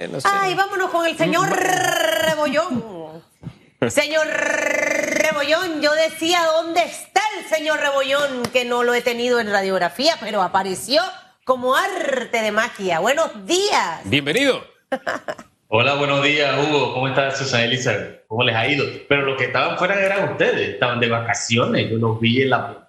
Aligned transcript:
Ay, 0.00 0.54
vámonos 0.54 0.90
con 0.90 1.04
el 1.06 1.16
señor 1.16 1.48
Rebollón. 1.50 3.24
Señor 3.88 4.28
Rebollón, 4.28 5.82
yo 5.82 5.92
decía, 5.92 6.40
¿dónde 6.44 6.82
está 6.84 7.20
el 7.36 7.44
señor 7.46 7.80
Rebollón? 7.80 8.44
Que 8.52 8.64
no 8.64 8.84
lo 8.84 8.94
he 8.94 9.02
tenido 9.02 9.40
en 9.40 9.50
radiografía, 9.50 10.14
pero 10.20 10.40
apareció 10.42 11.02
como 11.42 11.74
arte 11.74 12.42
de 12.42 12.52
magia. 12.52 13.00
Buenos 13.00 13.44
días. 13.44 14.00
Bienvenido. 14.04 14.64
Hola, 15.68 15.94
buenos 15.94 16.22
días, 16.22 16.56
Hugo. 16.64 16.94
¿Cómo 16.94 17.08
está 17.08 17.32
Susana 17.32 17.64
Elizabeth? 17.64 18.24
¿Cómo 18.28 18.44
les 18.44 18.54
ha 18.54 18.68
ido? 18.68 18.84
Pero 19.08 19.22
los 19.22 19.36
que 19.36 19.46
estaban 19.46 19.76
fuera 19.78 20.00
eran 20.00 20.30
ustedes, 20.30 20.68
estaban 20.70 21.00
de 21.00 21.08
vacaciones. 21.08 21.90
Yo 21.90 21.96
los 21.96 22.20
vi 22.20 22.42
en 22.42 22.50
la 22.50 22.58
montaña, 22.58 22.86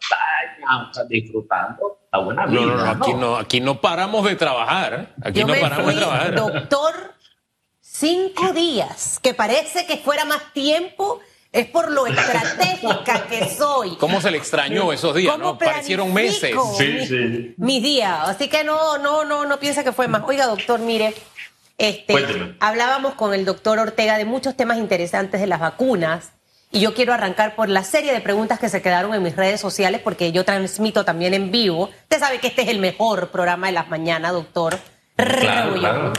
disfrutando. 1.07 1.97
La 2.11 2.19
buena 2.19 2.45
vida. 2.47 2.61
No, 2.61 2.65
no, 2.75 2.77
no, 2.85 2.91
aquí 2.91 3.13
no, 3.13 3.37
aquí 3.37 3.61
no 3.61 3.81
paramos 3.81 4.25
de 4.25 4.35
trabajar. 4.35 5.13
Aquí 5.23 5.41
Yo 5.41 5.47
no 5.47 5.53
me 5.53 5.59
paramos 5.59 5.85
fui, 5.85 5.93
de 5.93 5.99
trabajar. 6.01 6.35
doctor, 6.35 6.93
cinco 7.79 8.51
días, 8.53 9.19
que 9.21 9.33
parece 9.33 9.85
que 9.85 9.97
fuera 9.97 10.25
más 10.25 10.53
tiempo, 10.53 11.19
es 11.51 11.67
por 11.67 11.91
lo 11.91 12.07
estratégica 12.07 13.25
que 13.27 13.47
soy. 13.49 13.95
¿Cómo 13.97 14.21
se 14.21 14.31
le 14.31 14.37
extrañó 14.37 14.91
esos 14.93 15.15
días? 15.15 15.33
¿Cómo 15.33 15.43
¿no? 15.53 15.57
Parecieron 15.57 16.13
meses. 16.13 16.55
Sí, 16.77 16.83
mi- 16.87 17.05
sí. 17.05 17.53
Mis 17.57 17.83
días. 17.83 18.27
Así 18.27 18.47
que 18.47 18.63
no, 18.63 18.97
no, 18.97 19.23
no, 19.25 19.45
no 19.45 19.59
piensa 19.59 19.83
que 19.83 19.91
fue 19.91 20.07
más. 20.07 20.23
Oiga, 20.27 20.45
doctor, 20.47 20.79
mire, 20.79 21.13
este, 21.77 22.13
Cuénteme. 22.13 22.55
hablábamos 22.59 23.13
con 23.15 23.33
el 23.33 23.45
doctor 23.45 23.79
Ortega 23.79 24.17
de 24.17 24.25
muchos 24.25 24.55
temas 24.57 24.77
interesantes 24.77 25.39
de 25.41 25.47
las 25.47 25.59
vacunas. 25.59 26.33
Y 26.71 26.81
yo 26.81 26.93
quiero 26.93 27.13
arrancar 27.13 27.55
por 27.55 27.67
la 27.67 27.83
serie 27.83 28.13
de 28.13 28.21
preguntas 28.21 28.59
que 28.59 28.69
se 28.69 28.81
quedaron 28.81 29.13
en 29.15 29.23
mis 29.23 29.35
redes 29.35 29.59
sociales, 29.59 30.01
porque 30.03 30.31
yo 30.31 30.45
transmito 30.45 31.03
también 31.03 31.33
en 31.33 31.49
vivo. 31.49 31.89
Usted 32.03 32.19
sabe 32.19 32.39
que 32.39 32.47
este 32.47 32.61
es 32.61 32.67
el 32.67 32.77
mejor 32.77 33.31
programa 33.31 33.67
de 33.67 33.73
las 33.73 33.89
mañanas, 33.89 34.33
doctor. 34.33 34.77
Claro. 35.15 36.13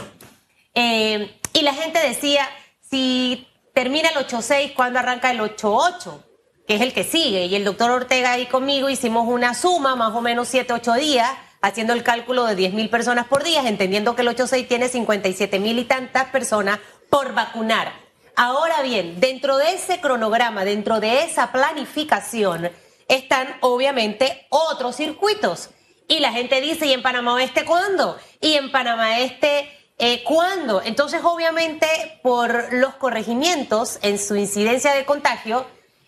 Eh, 0.73 1.39
y 1.53 1.61
la 1.61 1.73
gente 1.73 1.99
decía, 1.99 2.47
si 2.81 3.47
termina 3.73 4.09
el 4.09 4.15
8-6, 4.27 4.73
¿cuándo 4.73 4.99
arranca 4.99 5.31
el 5.31 5.39
8-8? 5.39 6.21
Que 6.67 6.75
es 6.75 6.81
el 6.81 6.93
que 6.93 7.05
sigue. 7.05 7.45
Y 7.45 7.55
el 7.55 7.63
doctor 7.63 7.89
Ortega 7.89 8.37
y 8.37 8.45
conmigo 8.47 8.89
hicimos 8.89 9.27
una 9.27 9.53
suma, 9.53 9.95
más 9.95 10.13
o 10.13 10.21
menos 10.21 10.53
7-8 10.53 10.99
días, 10.99 11.31
haciendo 11.61 11.93
el 11.93 12.03
cálculo 12.03 12.45
de 12.45 12.55
10 12.55 12.73
mil 12.73 12.89
personas 12.89 13.25
por 13.27 13.43
día, 13.43 13.67
entendiendo 13.67 14.15
que 14.15 14.23
el 14.23 14.27
8-6 14.27 14.67
tiene 14.67 14.89
57 14.89 15.59
mil 15.59 15.79
y 15.79 15.85
tantas 15.85 16.25
personas 16.25 16.79
por 17.09 17.33
vacunar. 17.33 17.93
Ahora 18.35 18.81
bien, 18.81 19.19
dentro 19.19 19.57
de 19.57 19.73
ese 19.73 19.99
cronograma, 19.99 20.63
dentro 20.65 20.99
de 20.99 21.23
esa 21.23 21.51
planificación, 21.51 22.71
están 23.07 23.57
obviamente 23.61 24.47
otros 24.49 24.95
circuitos. 24.95 25.69
Y 26.07 26.19
la 26.19 26.31
gente 26.31 26.61
dice, 26.61 26.85
¿y 26.85 26.93
en 26.93 27.01
Panamá 27.01 27.33
Oeste 27.33 27.65
cuándo? 27.65 28.17
Y 28.39 28.53
en 28.53 28.71
Panamá 28.71 29.19
Este, 29.19 29.69
eh, 29.97 30.23
¿cuándo? 30.23 30.81
Entonces, 30.83 31.21
obviamente, 31.23 31.87
por 32.23 32.73
los 32.73 32.95
corregimientos 32.95 33.99
en 34.01 34.17
su 34.17 34.35
incidencia 34.35 34.93
de 34.93 35.05
contagio, 35.05 35.65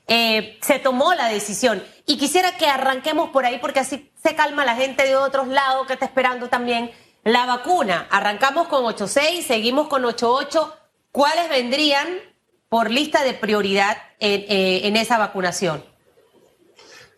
eh, 0.07 0.57
se 0.61 0.79
tomó 0.79 1.13
la 1.13 1.27
decisión. 1.27 1.83
Y 2.05 2.17
quisiera 2.17 2.57
que 2.57 2.67
arranquemos 2.67 3.29
por 3.29 3.45
ahí 3.45 3.59
porque 3.59 3.79
así 3.79 4.11
se 4.21 4.35
calma 4.35 4.65
la 4.65 4.75
gente 4.75 5.03
de 5.03 5.15
otros 5.15 5.47
lados 5.47 5.87
que 5.87 5.93
está 5.93 6.05
esperando 6.05 6.49
también 6.49 6.91
la 7.23 7.45
vacuna. 7.45 8.07
Arrancamos 8.09 8.67
con 8.67 8.83
8.6, 8.83 9.43
seguimos 9.43 9.87
con 9.87 10.03
8.8. 10.03 10.82
¿Cuáles 11.13 11.47
vendrían 11.47 12.07
por 12.69 12.89
lista 12.89 13.23
de 13.23 13.35
prioridad 13.35 13.97
en, 14.19 14.45
eh, 14.49 14.87
en 14.87 14.97
esa 14.97 15.19
vacunación? 15.19 15.85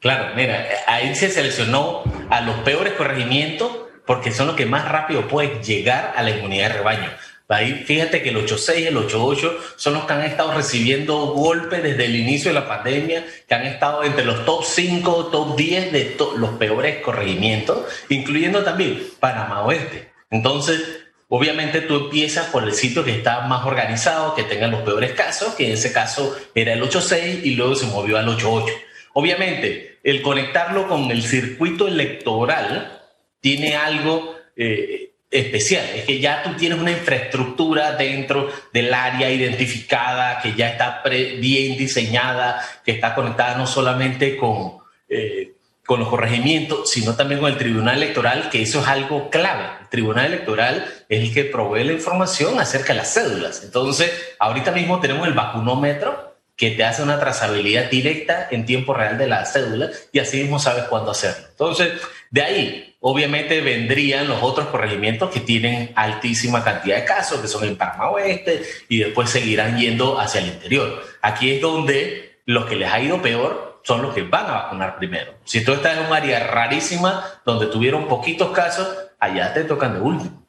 Claro, 0.02 0.36
mira, 0.36 0.68
ahí 0.86 1.16
se 1.16 1.30
seleccionó 1.30 2.04
a 2.30 2.42
los 2.42 2.58
peores 2.58 2.92
corregimientos 2.96 3.72
porque 4.06 4.34
son 4.34 4.48
los 4.48 4.58
que 4.58 4.66
más 4.66 4.92
rápido 4.92 5.30
pueden 5.30 5.64
llegar 5.64 6.14
a 6.18 6.24
la 6.24 6.32
inmunidad 6.32 6.68
de 6.68 6.74
rebaño. 6.74 7.10
Ahí 7.48 7.86
fíjate 7.86 8.22
que 8.22 8.32
el 8.32 8.46
8.6, 8.46 8.88
el 8.88 8.98
8.8 8.98 9.58
son 9.78 9.94
los 9.94 10.04
que 10.04 10.12
han 10.12 10.24
estado 10.24 10.54
recibiendo 10.54 11.28
golpes 11.28 11.82
desde 11.82 12.04
el 12.04 12.18
inicio 12.18 12.50
de 12.50 12.60
la 12.60 12.68
pandemia, 12.68 13.26
que 13.48 13.56
han 13.56 13.66
estado 13.66 14.04
entre 14.04 14.26
los 14.26 14.44
top 14.44 14.66
5, 14.66 15.28
top 15.28 15.56
10 15.56 15.92
de 15.94 16.18
los 16.36 16.50
peores 16.58 17.02
corregimientos, 17.02 17.86
incluyendo 18.10 18.62
también 18.62 19.02
Panamá 19.22 19.64
Oeste. 19.64 20.12
Entonces, 20.32 21.05
obviamente 21.30 21.82
tú 21.82 21.96
empiezas 21.96 22.48
por 22.48 22.64
el 22.64 22.74
sitio 22.74 23.04
que 23.04 23.12
está 23.12 23.42
más 23.42 23.66
organizado, 23.66 24.36
que 24.36 24.44
tenga 24.44 24.68
los 24.68 24.82
peores 24.82 25.14
casos, 25.14 25.56
que 25.56 25.68
en 25.68 25.74
ese 25.74 25.92
caso 25.92 26.38
era 26.54 26.74
el 26.74 26.82
8.6 26.82 27.42
y 27.44 27.56
luego 27.56 27.76
se 27.76 27.88
movió 27.88 28.18
al 28.18 28.28
8.8. 28.28 28.72
Obviamente, 29.14 30.00
el 30.04 30.22
conectarlo 30.22 30.88
con 30.88 31.10
el 31.10 31.24
circuito 31.24 31.88
electoral 31.88 33.02
tiene 33.40 33.76
algo 33.76 34.36
eh, 34.56 35.12
especial. 35.32 35.86
Es 35.96 36.06
que 36.06 36.20
ya 36.20 36.44
tú 36.44 36.54
tienes 36.54 36.80
una 36.80 36.92
infraestructura 36.92 37.94
dentro 37.94 38.50
del 38.74 38.94
área 38.94 39.32
identificada, 39.32 40.40
que 40.42 40.54
ya 40.54 40.70
está 40.70 41.02
bien 41.06 41.78
diseñada, 41.78 42.62
que 42.84 42.92
está 42.92 43.16
conectada 43.16 43.58
no 43.58 43.68
solamente 43.68 44.38
con, 44.38 44.78
eh, 45.10 45.55
con 45.86 46.00
los 46.00 46.10
corregimientos, 46.10 46.90
sino 46.90 47.16
también 47.16 47.40
con 47.40 47.52
el 47.52 47.58
Tribunal 47.58 47.98
Electoral, 47.98 48.50
que 48.50 48.62
eso 48.62 48.82
es 48.82 48.88
algo 48.88 49.30
clave. 49.30 49.66
El 49.82 49.90
Tribunal 49.90 50.26
Electoral 50.26 50.86
es 51.08 51.22
el 51.22 51.34
que 51.34 51.46
provee 51.46 51.84
la 51.84 51.94
información 51.94 52.60
acerca 52.60 52.94
de 52.94 53.00
las 53.00 53.14
cédulas. 53.14 53.64
Entonces, 53.64 54.12
ahorita 54.40 54.72
mismo 54.72 55.00
tenemos 55.00 55.28
el 55.28 55.34
vacunómetro 55.34 56.36
que 56.56 56.72
te 56.72 56.84
hace 56.84 57.04
una 57.04 57.20
trazabilidad 57.20 57.90
directa 57.90 58.48
en 58.50 58.66
tiempo 58.66 58.94
real 58.94 59.18
de 59.18 59.28
la 59.28 59.46
cédula 59.46 59.90
y 60.12 60.20
así 60.20 60.42
mismo 60.42 60.58
sabes 60.58 60.86
cuándo 60.86 61.12
hacerlo. 61.12 61.48
Entonces, 61.50 62.02
de 62.32 62.42
ahí, 62.42 62.96
obviamente, 63.02 63.62
vendrían 63.62 64.28
los 64.28 64.42
otros 64.42 64.68
corregimientos 64.68 65.30
que 65.30 65.42
tienen 65.42 65.92
altísima 65.96 66.64
cantidad 66.64 66.98
de 66.98 67.06
casos, 67.06 67.42
que 67.42 67.48
son 67.48 67.66
en 67.66 67.76
Panamá 67.76 68.10
Oeste, 68.10 68.64
y 68.90 69.00
después 69.00 69.30
seguirán 69.30 69.78
yendo 69.78 70.20
hacia 70.20 70.42
el 70.42 70.48
interior. 70.48 71.04
Aquí 71.22 71.52
es 71.52 71.62
donde 71.62 72.40
los 72.46 72.66
que 72.66 72.76
les 72.76 72.92
ha 72.92 73.00
ido 73.02 73.22
peor 73.22 73.75
son 73.86 74.02
los 74.02 74.14
que 74.16 74.24
van 74.24 74.46
a 74.48 74.52
vacunar 74.52 74.98
primero. 74.98 75.36
Si 75.46 75.64
tú 75.64 75.74
estás 75.74 75.98
en 75.98 76.06
un 76.08 76.12
área 76.14 76.48
rarísima 76.48 77.24
donde 77.46 77.68
tuvieron 77.68 78.08
poquitos 78.08 78.50
casos, 78.52 78.88
allá 79.20 79.54
te 79.54 79.64
tocan 79.64 79.94
de 79.94 80.00
último. 80.02 80.44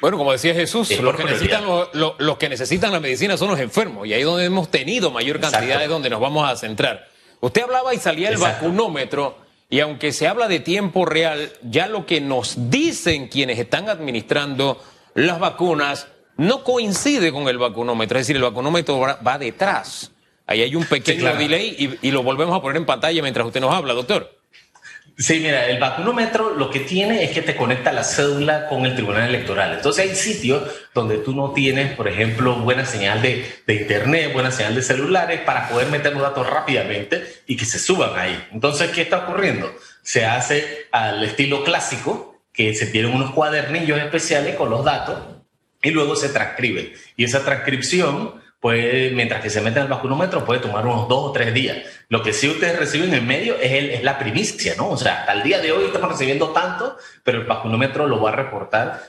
Bueno, 0.00 0.16
como 0.16 0.32
decía 0.32 0.54
Jesús, 0.54 0.90
Es 0.90 1.00
los 1.00 1.14
que, 1.14 1.24
necesitan, 1.24 1.66
lo- 1.66 1.90
lo- 1.92 2.14
los 2.18 2.38
que 2.38 2.48
necesitan 2.48 2.90
la 2.92 3.00
medicina 3.00 3.36
son 3.36 3.48
los 3.50 3.60
enfermos 3.60 4.06
y 4.06 4.14
ahí 4.14 4.22
donde 4.22 4.46
hemos 4.46 4.70
tenido 4.70 5.10
mayor 5.10 5.38
cantidad 5.38 5.64
Exacto. 5.64 5.84
es 5.84 5.90
donde 5.90 6.08
nos 6.08 6.20
vamos 6.20 6.48
a 6.50 6.56
centrar. 6.56 7.06
Usted 7.40 7.62
hablaba 7.64 7.92
y 7.92 7.98
salía 7.98 8.28
el 8.28 8.34
Exacto. 8.36 8.64
vacunómetro 8.64 9.36
y 9.68 9.80
aunque 9.80 10.12
se 10.12 10.26
habla 10.26 10.48
de 10.48 10.60
tiempo 10.60 11.04
real, 11.04 11.52
ya 11.62 11.86
lo 11.88 12.06
que 12.06 12.22
nos 12.22 12.70
dicen 12.70 13.28
quienes 13.28 13.58
están 13.58 13.90
administrando 13.90 14.82
las 15.14 15.38
vacunas 15.38 16.08
no 16.38 16.64
coincide 16.64 17.30
con 17.30 17.46
el 17.48 17.58
vacunómetro, 17.58 18.18
es 18.18 18.26
decir, 18.26 18.36
el 18.36 18.42
vacunómetro 18.42 18.98
va, 18.98 19.18
va 19.24 19.36
detrás. 19.36 20.10
Ahí 20.50 20.62
hay 20.62 20.74
un 20.74 20.84
pequeño 20.84 21.20
claro. 21.20 21.38
delay 21.38 21.76
y, 21.78 22.08
y 22.08 22.10
lo 22.10 22.24
volvemos 22.24 22.56
a 22.56 22.60
poner 22.60 22.76
en 22.76 22.84
pantalla 22.84 23.22
mientras 23.22 23.46
usted 23.46 23.60
nos 23.60 23.72
habla, 23.72 23.94
doctor. 23.94 24.36
Sí, 25.16 25.38
mira, 25.38 25.68
el 25.68 25.78
vacunómetro 25.78 26.56
lo 26.56 26.70
que 26.70 26.80
tiene 26.80 27.22
es 27.22 27.30
que 27.30 27.42
te 27.42 27.54
conecta 27.54 27.92
la 27.92 28.02
cédula 28.02 28.66
con 28.66 28.84
el 28.84 28.94
Tribunal 28.94 29.28
Electoral. 29.28 29.74
Entonces 29.74 30.08
hay 30.08 30.16
sitios 30.16 30.62
donde 30.92 31.18
tú 31.18 31.34
no 31.34 31.52
tienes, 31.52 31.94
por 31.94 32.08
ejemplo, 32.08 32.56
buena 32.56 32.84
señal 32.84 33.22
de, 33.22 33.46
de 33.64 33.74
internet, 33.74 34.32
buena 34.32 34.50
señal 34.50 34.74
de 34.74 34.82
celulares 34.82 35.40
para 35.42 35.68
poder 35.68 35.88
meter 35.88 36.14
los 36.14 36.22
datos 36.22 36.48
rápidamente 36.48 37.22
y 37.46 37.56
que 37.56 37.64
se 37.66 37.78
suban 37.78 38.18
ahí. 38.18 38.48
Entonces, 38.50 38.90
¿qué 38.90 39.02
está 39.02 39.18
ocurriendo? 39.18 39.72
Se 40.02 40.24
hace 40.24 40.88
al 40.90 41.22
estilo 41.22 41.62
clásico, 41.62 42.40
que 42.52 42.74
se 42.74 42.86
tienen 42.86 43.12
unos 43.12 43.30
cuadernillos 43.30 44.00
especiales 44.00 44.56
con 44.56 44.70
los 44.70 44.84
datos 44.84 45.18
y 45.82 45.90
luego 45.90 46.16
se 46.16 46.30
transcribe. 46.30 46.94
Y 47.16 47.24
esa 47.24 47.44
transcripción, 47.44 48.39
pues, 48.60 49.12
mientras 49.12 49.40
que 49.40 49.48
se 49.50 49.60
mete 49.62 49.78
en 49.78 49.84
el 49.84 49.90
vacunómetro, 49.90 50.44
puede 50.44 50.60
tomar 50.60 50.86
unos 50.86 51.08
dos 51.08 51.30
o 51.30 51.32
tres 51.32 51.52
días. 51.54 51.78
Lo 52.08 52.22
que 52.22 52.32
sí 52.32 52.48
ustedes 52.48 52.78
reciben 52.78 53.12
en 53.14 53.26
medio 53.26 53.56
es, 53.58 53.72
el- 53.72 53.90
es 53.90 54.02
la 54.04 54.18
primicia, 54.18 54.74
¿no? 54.76 54.90
O 54.90 54.96
sea, 54.96 55.20
hasta 55.20 55.32
el 55.32 55.42
día 55.42 55.60
de 55.60 55.72
hoy 55.72 55.84
estamos 55.86 56.10
recibiendo 56.10 56.48
tanto, 56.50 56.96
pero 57.24 57.40
el 57.40 57.46
vacunómetro 57.46 58.06
lo 58.06 58.20
va 58.20 58.30
a 58.30 58.36
reportar 58.36 59.00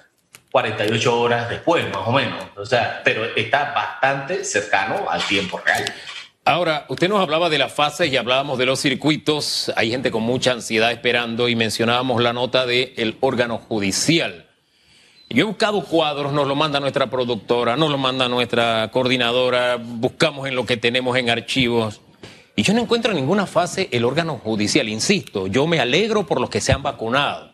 48 0.52 1.20
horas 1.20 1.50
después, 1.50 1.86
más 1.90 2.02
o 2.08 2.12
menos. 2.12 2.44
O 2.58 2.66
sea, 2.66 3.02
pero 3.04 3.24
está 3.36 3.72
bastante 3.74 4.44
cercano 4.44 5.10
al 5.10 5.22
tiempo 5.24 5.60
real. 5.66 5.86
Ahora, 6.44 6.86
usted 6.90 7.08
nos 7.08 7.22
hablaba 7.22 7.50
de 7.50 7.58
las 7.60 7.72
fases 7.72 8.12
y 8.12 8.18
hablábamos 8.18 8.58
de 8.58 8.66
los 8.66 8.80
circuitos. 8.80 9.72
Hay 9.76 9.92
gente 9.92 10.12
con 10.12 10.24
mucha 10.24 10.52
ansiedad 10.52 10.92
esperando 10.92 11.48
y 11.48 11.56
mencionábamos 11.56 12.22
la 12.22 12.34
nota 12.34 12.66
del 12.66 13.16
órgano 13.22 13.58
judicial. 13.60 14.48
Yo 15.34 15.44
he 15.44 15.48
buscado 15.48 15.82
cuadros, 15.86 16.34
nos 16.34 16.46
lo 16.46 16.56
manda 16.56 16.82
nuestra 16.82 17.10
productora, 17.10 17.78
nos 17.78 17.90
lo 17.90 17.98
manda 17.98 18.28
nuestra 18.28 18.90
coordinadora, 18.92 19.78
buscamos 19.82 20.46
en 20.46 20.56
lo 20.56 20.66
que 20.66 20.76
tenemos 20.76 21.16
en 21.16 21.30
archivos. 21.30 22.02
Y 22.58 22.64
yo 22.64 22.74
no 22.74 22.82
encuentro 22.82 23.12
en 23.12 23.18
ninguna 23.18 23.46
fase 23.46 23.88
el 23.94 24.04
órgano 24.04 24.42
judicial. 24.44 24.90
Insisto, 24.90 25.48
yo 25.48 25.68
me 25.68 25.80
alegro 25.80 26.26
por 26.26 26.42
los 26.42 26.50
que 26.50 26.60
se 26.60 26.74
han 26.74 26.84
vacunado. 26.84 27.54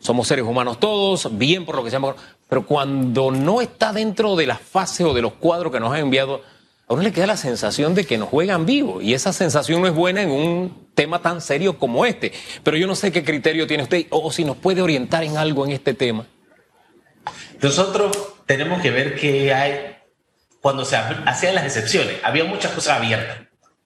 Somos 0.00 0.26
seres 0.26 0.44
humanos 0.44 0.80
todos, 0.80 1.38
bien 1.38 1.64
por 1.64 1.76
lo 1.76 1.84
que 1.84 1.90
se 1.90 1.96
han 1.96 2.02
vacunado. 2.02 2.28
Pero 2.48 2.66
cuando 2.66 3.30
no 3.30 3.60
está 3.60 3.92
dentro 3.92 4.34
de 4.34 4.48
las 4.48 4.60
fases 4.60 5.06
o 5.06 5.14
de 5.14 5.22
los 5.22 5.34
cuadros 5.34 5.70
que 5.70 5.78
nos 5.78 5.92
han 5.92 6.00
enviado, 6.00 6.42
a 6.88 6.94
uno 6.94 7.04
le 7.04 7.12
queda 7.12 7.28
la 7.28 7.36
sensación 7.36 7.94
de 7.94 8.04
que 8.04 8.18
nos 8.18 8.30
juegan 8.30 8.66
vivo. 8.66 9.00
Y 9.00 9.14
esa 9.14 9.32
sensación 9.32 9.80
no 9.80 9.86
es 9.86 9.94
buena 9.94 10.22
en 10.22 10.30
un 10.32 10.88
tema 10.96 11.22
tan 11.22 11.40
serio 11.40 11.78
como 11.78 12.04
este. 12.04 12.32
Pero 12.64 12.76
yo 12.76 12.88
no 12.88 12.96
sé 12.96 13.12
qué 13.12 13.22
criterio 13.22 13.68
tiene 13.68 13.84
usted 13.84 14.06
o 14.10 14.32
si 14.32 14.44
nos 14.44 14.56
puede 14.56 14.82
orientar 14.82 15.22
en 15.22 15.36
algo 15.36 15.64
en 15.64 15.70
este 15.70 15.94
tema. 15.94 16.26
Nosotros 17.62 18.34
tenemos 18.46 18.82
que 18.82 18.90
ver 18.90 19.14
que 19.14 19.54
hay, 19.54 19.96
cuando 20.60 20.84
se 20.84 20.96
hacían 20.96 21.54
las 21.54 21.64
excepciones, 21.64 22.16
había 22.22 22.44
muchas 22.44 22.72
cosas 22.72 22.98
abiertas, 22.98 23.38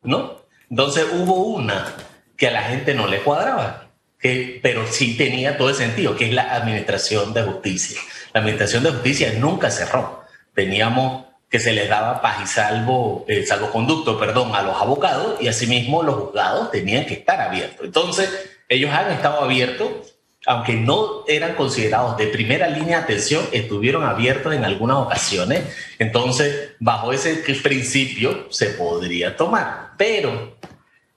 ¿no? 0.02 0.42
Entonces 0.70 1.06
hubo 1.12 1.44
una 1.44 1.94
que 2.36 2.48
a 2.48 2.50
la 2.50 2.62
gente 2.62 2.94
no 2.94 3.06
le 3.06 3.20
cuadraba, 3.20 3.90
que, 4.18 4.58
pero 4.62 4.86
sí 4.86 5.16
tenía 5.16 5.56
todo 5.56 5.68
el 5.68 5.74
sentido, 5.74 6.16
que 6.16 6.26
es 6.26 6.32
la 6.32 6.54
administración 6.54 7.32
de 7.34 7.42
justicia. 7.42 8.00
La 8.32 8.40
administración 8.40 8.82
de 8.82 8.90
justicia 8.90 9.32
nunca 9.38 9.70
cerró. 9.70 10.24
Teníamos 10.54 11.26
que 11.48 11.60
se 11.60 11.72
les 11.72 11.88
daba 11.88 12.20
paz 12.20 12.38
y 12.42 12.46
salvo, 12.46 13.24
eh, 13.28 13.46
salvoconducto, 13.46 14.18
perdón, 14.18 14.54
a 14.54 14.62
los 14.62 14.80
abogados 14.80 15.40
y 15.40 15.48
asimismo 15.48 16.02
los 16.02 16.16
juzgados 16.16 16.70
tenían 16.70 17.06
que 17.06 17.14
estar 17.14 17.40
abiertos. 17.40 17.86
Entonces, 17.86 18.28
ellos 18.68 18.90
han 18.92 19.12
estado 19.12 19.42
abiertos, 19.42 20.15
aunque 20.46 20.74
no 20.74 21.24
eran 21.26 21.54
considerados 21.54 22.16
de 22.16 22.28
primera 22.28 22.68
línea 22.68 22.98
de 22.98 23.04
atención, 23.04 23.44
estuvieron 23.52 24.04
abiertos 24.04 24.54
en 24.54 24.64
algunas 24.64 24.98
ocasiones. 24.98 25.64
Entonces, 25.98 26.70
bajo 26.78 27.12
ese 27.12 27.34
principio 27.62 28.46
se 28.50 28.70
podría 28.70 29.36
tomar, 29.36 29.92
pero 29.96 30.56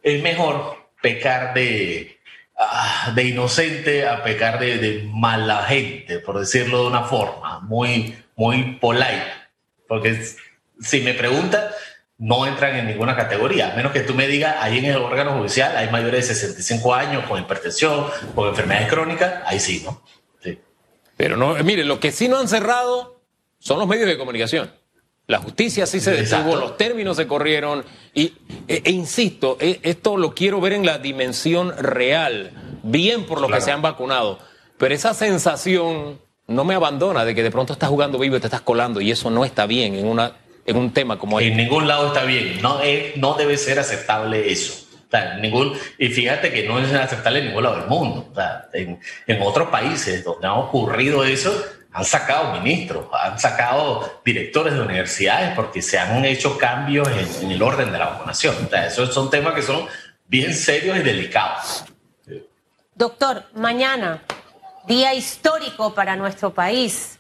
es 0.02 0.22
mejor 0.24 0.78
pecar 1.02 1.54
de, 1.54 2.18
ah, 2.58 3.12
de 3.16 3.24
inocente 3.24 4.08
a 4.08 4.24
pecar 4.24 4.60
de, 4.60 4.78
de 4.78 5.04
mala 5.14 5.64
gente, 5.64 6.20
por 6.20 6.40
decirlo 6.40 6.82
de 6.82 6.88
una 6.88 7.04
forma 7.04 7.60
muy, 7.62 8.16
muy 8.36 8.78
polite 8.82 9.40
porque 9.90 10.24
si 10.80 11.02
me 11.02 11.16
preguntan, 11.16 11.64
no 12.20 12.46
entran 12.46 12.76
en 12.76 12.88
ninguna 12.88 13.16
categoría, 13.16 13.72
a 13.72 13.76
menos 13.76 13.94
que 13.94 14.02
tú 14.02 14.14
me 14.14 14.28
digas, 14.28 14.58
ahí 14.60 14.80
en 14.80 14.86
el 14.86 14.98
órgano 14.98 15.38
judicial 15.38 15.76
hay 15.76 15.90
mayores 15.90 16.28
de 16.28 16.36
65 16.36 16.94
años 16.94 17.24
con 17.28 17.40
hipertensión, 17.40 18.08
con 18.36 18.50
enfermedades 18.50 18.90
crónicas, 18.90 19.42
ahí 19.46 19.60
sí, 19.60 19.82
¿no? 19.86 20.02
Sí. 20.44 20.60
Pero 21.16 21.38
no, 21.38 21.56
mire, 21.64 21.86
lo 21.86 22.00
que 22.00 22.12
sí 22.12 22.28
no 22.28 22.38
han 22.38 22.50
cerrado 22.50 23.22
son 23.58 23.80
los 23.80 23.88
medios 23.88 24.08
de 24.08 24.18
comunicación. 24.18 24.70
La 25.28 25.38
justicia 25.38 25.86
sí 25.86 26.00
se 26.00 26.12
detuvo, 26.12 26.56
los 26.56 26.76
términos 26.76 27.16
se 27.16 27.28
corrieron 27.28 27.86
y, 28.14 28.34
e, 28.68 28.82
e 28.84 28.92
insisto, 28.92 29.58
e, 29.60 29.80
esto 29.84 30.18
lo 30.18 30.34
quiero 30.34 30.60
ver 30.60 30.74
en 30.74 30.86
la 30.86 30.98
dimensión 30.98 31.74
real, 31.78 32.52
bien 32.84 33.26
por 33.26 33.40
los 33.40 33.50
que 33.52 33.62
se 33.62 33.72
han 33.72 33.82
vacunado, 33.82 34.40
pero 34.78 34.94
esa 34.94 35.14
sensación 35.14 36.20
no 36.48 36.66
me 36.66 36.74
abandona 36.74 37.24
de 37.24 37.36
que 37.36 37.44
de 37.44 37.52
pronto 37.52 37.74
estás 37.74 37.90
jugando 37.90 38.18
vivo 38.18 38.36
y 38.36 38.40
te 38.40 38.48
estás 38.48 38.62
colando 38.62 39.00
y 39.00 39.12
eso 39.12 39.30
no 39.30 39.46
está 39.46 39.68
bien 39.68 39.94
en, 39.94 40.08
una, 40.08 40.34
en 40.70 40.78
un 40.78 40.94
tema 40.94 41.18
como 41.18 41.40
este. 41.40 41.52
En 41.52 41.58
ningún 41.58 41.88
lado 41.88 42.08
está 42.08 42.24
bien, 42.24 42.62
no, 42.62 42.82
es, 42.82 43.18
no 43.18 43.34
debe 43.34 43.58
ser 43.58 43.80
aceptable 43.80 44.52
eso. 44.52 44.86
ningún, 45.42 45.78
y 45.98 46.10
fíjate 46.10 46.52
que 46.52 46.68
no 46.68 46.80
es 46.80 46.94
aceptable 46.94 47.40
en 47.40 47.48
ningún 47.48 47.64
lado 47.64 47.78
del 47.78 47.88
mundo. 47.88 48.32
en, 48.74 49.00
en 49.28 49.42
otros 49.42 49.70
países 49.70 50.24
donde 50.24 50.48
ha 50.48 50.54
ocurrido 50.54 51.24
eso, 51.24 51.52
han 51.92 52.06
sacado 52.06 52.54
ministros, 52.62 53.08
han 53.12 53.40
sacado 53.40 54.22
directores 54.24 54.76
de 54.76 54.82
universidades 54.82 55.56
porque 55.56 55.82
se 55.82 55.98
han 55.98 56.24
hecho 56.24 56.58
cambios 56.58 57.08
en, 57.08 57.46
en 57.46 57.52
el 57.52 57.62
orden 57.62 57.92
de 57.92 57.98
la 57.98 58.06
vacunación. 58.10 58.56
O 58.66 58.70
sea, 58.70 58.86
esos 58.86 59.14
son 59.14 59.30
temas 59.30 59.54
que 59.54 59.64
son 59.64 59.88
bien 60.28 60.54
serios 60.54 60.98
y 60.98 61.02
delicados. 61.02 61.86
Doctor, 62.94 63.46
mañana 63.56 64.22
día 64.86 65.14
histórico 65.14 65.94
para 65.94 66.16
nuestro 66.16 66.54
país, 66.54 67.19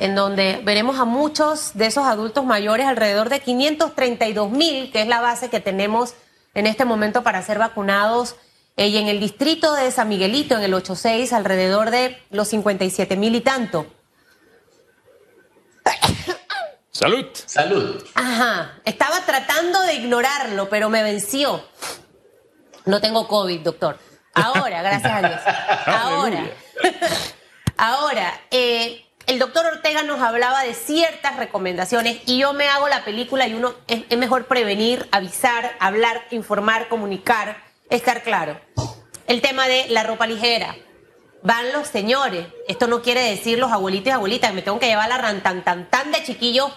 en 0.00 0.14
donde 0.14 0.62
veremos 0.64 0.98
a 0.98 1.04
muchos 1.04 1.72
de 1.74 1.84
esos 1.84 2.06
adultos 2.06 2.42
mayores, 2.46 2.86
alrededor 2.86 3.28
de 3.28 3.40
532 3.40 4.50
mil, 4.50 4.90
que 4.90 5.02
es 5.02 5.06
la 5.06 5.20
base 5.20 5.50
que 5.50 5.60
tenemos 5.60 6.14
en 6.54 6.66
este 6.66 6.86
momento 6.86 7.22
para 7.22 7.42
ser 7.42 7.58
vacunados. 7.58 8.36
Eh, 8.78 8.88
y 8.88 8.96
en 8.96 9.08
el 9.08 9.20
distrito 9.20 9.74
de 9.74 9.90
San 9.90 10.08
Miguelito, 10.08 10.56
en 10.56 10.62
el 10.62 10.72
86, 10.72 11.34
alrededor 11.34 11.90
de 11.90 12.18
los 12.30 12.48
57 12.48 13.14
mil 13.16 13.34
y 13.34 13.42
tanto. 13.42 13.86
Salud. 16.92 17.26
Salud. 17.44 18.02
Ajá. 18.14 18.80
Estaba 18.86 19.20
tratando 19.26 19.82
de 19.82 19.96
ignorarlo, 19.96 20.70
pero 20.70 20.88
me 20.88 21.02
venció. 21.02 21.62
No 22.86 23.02
tengo 23.02 23.28
COVID, 23.28 23.60
doctor. 23.60 23.98
Ahora, 24.32 24.80
gracias 24.80 25.12
a 25.12 25.28
Dios. 25.28 25.40
Ahora. 25.86 26.50
Ahora, 27.76 28.40
eh, 28.50 29.09
el 29.30 29.38
doctor 29.38 29.64
Ortega 29.64 30.02
nos 30.02 30.20
hablaba 30.20 30.64
de 30.64 30.74
ciertas 30.74 31.36
recomendaciones 31.36 32.18
y 32.26 32.38
yo 32.38 32.52
me 32.52 32.66
hago 32.66 32.88
la 32.88 33.04
película 33.04 33.46
y 33.46 33.54
uno 33.54 33.74
es, 33.86 34.04
mejor 34.18 34.46
prevenir, 34.46 35.06
avisar, 35.12 35.76
hablar, 35.78 36.24
informar, 36.32 36.88
comunicar, 36.88 37.62
estar 37.90 38.24
claro. 38.24 38.60
El 39.28 39.40
tema 39.40 39.68
de 39.68 39.86
la 39.88 40.02
ropa 40.02 40.26
ligera. 40.26 40.74
Van 41.44 41.72
los 41.72 41.86
señores. 41.86 42.48
Esto 42.66 42.88
no 42.88 43.02
quiere 43.02 43.22
decir 43.22 43.60
los 43.60 43.70
abuelitos 43.70 44.08
y 44.08 44.10
abuelitas. 44.10 44.52
Me 44.52 44.62
tengo 44.62 44.80
que 44.80 44.88
llevar 44.88 45.08
la 45.08 45.18
rantan 45.18 45.62
tan 45.62 45.88
tan 45.88 46.10
de 46.10 46.24
chiquillo 46.24 46.68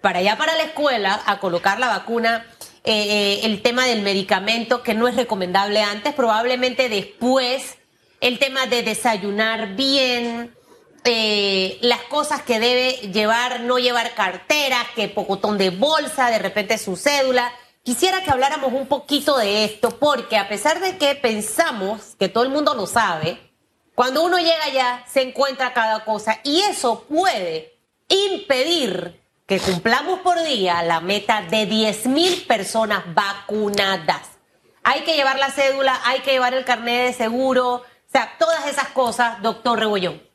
para 0.00 0.20
allá 0.20 0.38
para 0.38 0.56
la 0.56 0.62
escuela 0.62 1.20
a 1.26 1.38
colocar 1.38 1.78
la 1.78 1.88
vacuna. 1.88 2.46
Eh, 2.82 2.94
eh, 2.94 3.40
el 3.42 3.60
tema 3.60 3.84
del 3.84 4.00
medicamento 4.00 4.82
que 4.82 4.94
no 4.94 5.06
es 5.06 5.16
recomendable 5.16 5.82
antes, 5.82 6.14
probablemente 6.14 6.88
después 6.88 7.76
el 8.22 8.38
tema 8.38 8.64
de 8.64 8.82
desayunar 8.82 9.76
bien, 9.76 10.54
eh, 11.04 11.78
las 11.80 12.02
cosas 12.02 12.42
que 12.42 12.60
debe 12.60 12.92
llevar, 13.12 13.60
no 13.60 13.78
llevar 13.78 14.14
cartera, 14.14 14.78
que 14.94 15.08
pocotón 15.08 15.58
de 15.58 15.70
bolsa, 15.70 16.30
de 16.30 16.38
repente 16.38 16.78
su 16.78 16.96
cédula. 16.96 17.52
Quisiera 17.82 18.22
que 18.22 18.30
habláramos 18.30 18.72
un 18.72 18.86
poquito 18.86 19.38
de 19.38 19.64
esto, 19.64 19.98
porque 19.98 20.36
a 20.36 20.48
pesar 20.48 20.80
de 20.80 20.98
que 20.98 21.14
pensamos 21.14 22.14
que 22.18 22.28
todo 22.28 22.44
el 22.44 22.50
mundo 22.50 22.74
lo 22.74 22.86
sabe, 22.86 23.50
cuando 23.94 24.22
uno 24.22 24.38
llega 24.38 24.64
allá 24.64 25.04
se 25.06 25.22
encuentra 25.22 25.72
cada 25.72 26.04
cosa 26.04 26.40
y 26.42 26.60
eso 26.60 27.04
puede 27.08 27.78
impedir 28.08 29.20
que 29.46 29.58
cumplamos 29.58 30.20
por 30.20 30.42
día 30.42 30.82
la 30.82 31.00
meta 31.00 31.42
de 31.42 31.66
10 31.66 32.06
mil 32.06 32.46
personas 32.46 33.02
vacunadas. 33.14 34.38
Hay 34.82 35.02
que 35.02 35.16
llevar 35.16 35.38
la 35.38 35.50
cédula, 35.50 36.00
hay 36.04 36.20
que 36.20 36.32
llevar 36.32 36.54
el 36.54 36.64
carnet 36.64 37.08
de 37.08 37.12
seguro, 37.12 37.74
o 37.74 37.84
sea, 38.06 38.36
todas 38.38 38.66
esas 38.66 38.88
cosas, 38.88 39.42
doctor 39.42 39.78
Rebollón. 39.78 40.29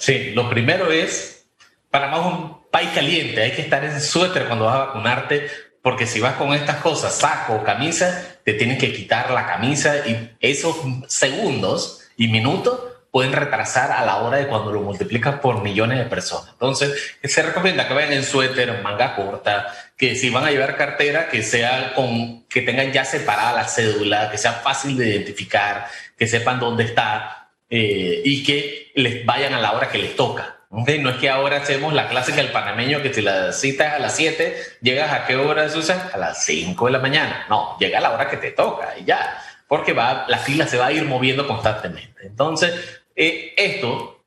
Sí, 0.00 0.32
lo 0.34 0.48
primero 0.48 0.90
es, 0.90 1.44
para 1.90 2.08
más 2.08 2.24
un 2.24 2.62
país 2.70 2.88
caliente, 2.94 3.42
hay 3.42 3.50
que 3.52 3.60
estar 3.60 3.84
en 3.84 4.00
suéter 4.00 4.46
cuando 4.46 4.64
vas 4.64 4.76
a 4.76 4.84
vacunarte, 4.86 5.46
porque 5.82 6.06
si 6.06 6.20
vas 6.20 6.36
con 6.36 6.54
estas 6.54 6.76
cosas, 6.76 7.14
saco 7.16 7.62
camisa, 7.62 8.38
te 8.42 8.54
tienen 8.54 8.78
que 8.78 8.94
quitar 8.94 9.30
la 9.30 9.46
camisa 9.46 10.08
y 10.08 10.30
esos 10.40 10.76
segundos 11.06 12.08
y 12.16 12.28
minutos 12.28 12.80
pueden 13.10 13.34
retrasar 13.34 13.92
a 13.92 14.06
la 14.06 14.22
hora 14.22 14.38
de 14.38 14.46
cuando 14.46 14.72
lo 14.72 14.80
multiplicas 14.80 15.38
por 15.40 15.62
millones 15.62 15.98
de 15.98 16.06
personas. 16.06 16.48
Entonces, 16.52 17.18
se 17.22 17.42
recomienda 17.42 17.86
que 17.86 17.92
vayan 17.92 18.14
en 18.14 18.24
suéter, 18.24 18.82
manga 18.82 19.14
corta, 19.14 19.66
que 19.98 20.14
si 20.14 20.30
van 20.30 20.44
a 20.44 20.50
llevar 20.50 20.78
cartera, 20.78 21.28
que 21.28 21.42
sea 21.42 21.92
con, 21.92 22.44
que 22.44 22.62
tengan 22.62 22.90
ya 22.90 23.04
separada 23.04 23.52
la 23.52 23.68
cédula, 23.68 24.30
que 24.30 24.38
sea 24.38 24.52
fácil 24.52 24.96
de 24.96 25.08
identificar, 25.08 25.88
que 26.16 26.26
sepan 26.26 26.58
dónde 26.58 26.84
está 26.84 27.39
eh, 27.70 28.20
y 28.24 28.42
que 28.42 28.90
les 28.96 29.24
vayan 29.24 29.54
a 29.54 29.60
la 29.60 29.72
hora 29.72 29.88
que 29.88 29.98
les 29.98 30.16
toca. 30.16 30.56
No 30.70 30.84
es 31.10 31.16
que 31.16 31.28
ahora 31.28 31.56
hacemos 31.56 31.92
la 31.92 32.08
clásica 32.08 32.36
del 32.36 32.52
panameño 32.52 33.02
que 33.02 33.12
si 33.12 33.22
la 33.22 33.52
citas 33.52 33.94
a 33.94 33.98
las 33.98 34.14
7, 34.14 34.56
llegas 34.82 35.12
a 35.12 35.26
qué 35.26 35.34
hora, 35.34 35.68
Susan? 35.68 36.00
A 36.12 36.16
las 36.16 36.44
5 36.44 36.86
de 36.86 36.92
la 36.92 37.00
mañana. 37.00 37.46
No, 37.48 37.76
llega 37.80 37.98
a 37.98 38.00
la 38.00 38.12
hora 38.12 38.28
que 38.28 38.36
te 38.36 38.52
toca 38.52 38.94
y 38.96 39.04
ya, 39.04 39.42
porque 39.66 39.92
va, 39.92 40.26
la 40.28 40.38
fila 40.38 40.68
se 40.68 40.78
va 40.78 40.86
a 40.86 40.92
ir 40.92 41.04
moviendo 41.04 41.46
constantemente. 41.48 42.24
Entonces, 42.24 43.02
eh, 43.16 43.52
esto, 43.56 44.24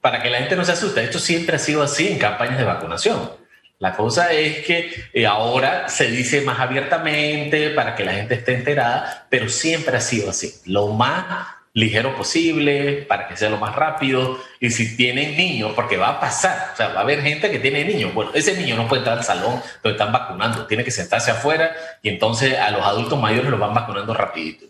para 0.00 0.22
que 0.22 0.30
la 0.30 0.38
gente 0.38 0.54
no 0.54 0.64
se 0.64 0.72
asuste, 0.72 1.02
esto 1.02 1.18
siempre 1.18 1.56
ha 1.56 1.58
sido 1.58 1.82
así 1.82 2.06
en 2.06 2.18
campañas 2.18 2.58
de 2.58 2.64
vacunación. 2.64 3.32
La 3.80 3.96
cosa 3.96 4.32
es 4.32 4.64
que 4.64 4.92
eh, 5.12 5.26
ahora 5.26 5.88
se 5.88 6.08
dice 6.08 6.42
más 6.42 6.60
abiertamente 6.60 7.70
para 7.70 7.96
que 7.96 8.04
la 8.04 8.12
gente 8.12 8.34
esté 8.34 8.54
enterada, 8.54 9.26
pero 9.28 9.48
siempre 9.48 9.96
ha 9.96 10.00
sido 10.00 10.30
así. 10.30 10.54
Lo 10.66 10.88
más 10.88 11.59
ligero 11.72 12.16
posible, 12.16 13.04
para 13.08 13.28
que 13.28 13.36
sea 13.36 13.50
lo 13.50 13.58
más 13.58 13.74
rápido. 13.76 14.38
Y 14.58 14.70
si 14.70 14.96
tienen 14.96 15.36
niños, 15.36 15.72
porque 15.74 15.96
va 15.96 16.08
a 16.08 16.20
pasar, 16.20 16.70
o 16.72 16.76
sea, 16.76 16.88
va 16.88 17.00
a 17.00 17.02
haber 17.02 17.22
gente 17.22 17.50
que 17.50 17.58
tiene 17.58 17.84
niños. 17.84 18.12
Bueno, 18.14 18.32
ese 18.34 18.56
niño 18.56 18.76
no 18.76 18.88
puede 18.88 19.00
entrar 19.00 19.18
al 19.18 19.24
salón 19.24 19.62
donde 19.82 19.98
están 19.98 20.12
vacunando, 20.12 20.66
tiene 20.66 20.84
que 20.84 20.90
sentarse 20.90 21.30
afuera 21.30 21.74
y 22.02 22.08
entonces 22.08 22.58
a 22.58 22.70
los 22.70 22.82
adultos 22.82 23.18
mayores 23.20 23.50
los 23.50 23.60
van 23.60 23.74
vacunando 23.74 24.14
rapidito. 24.14 24.66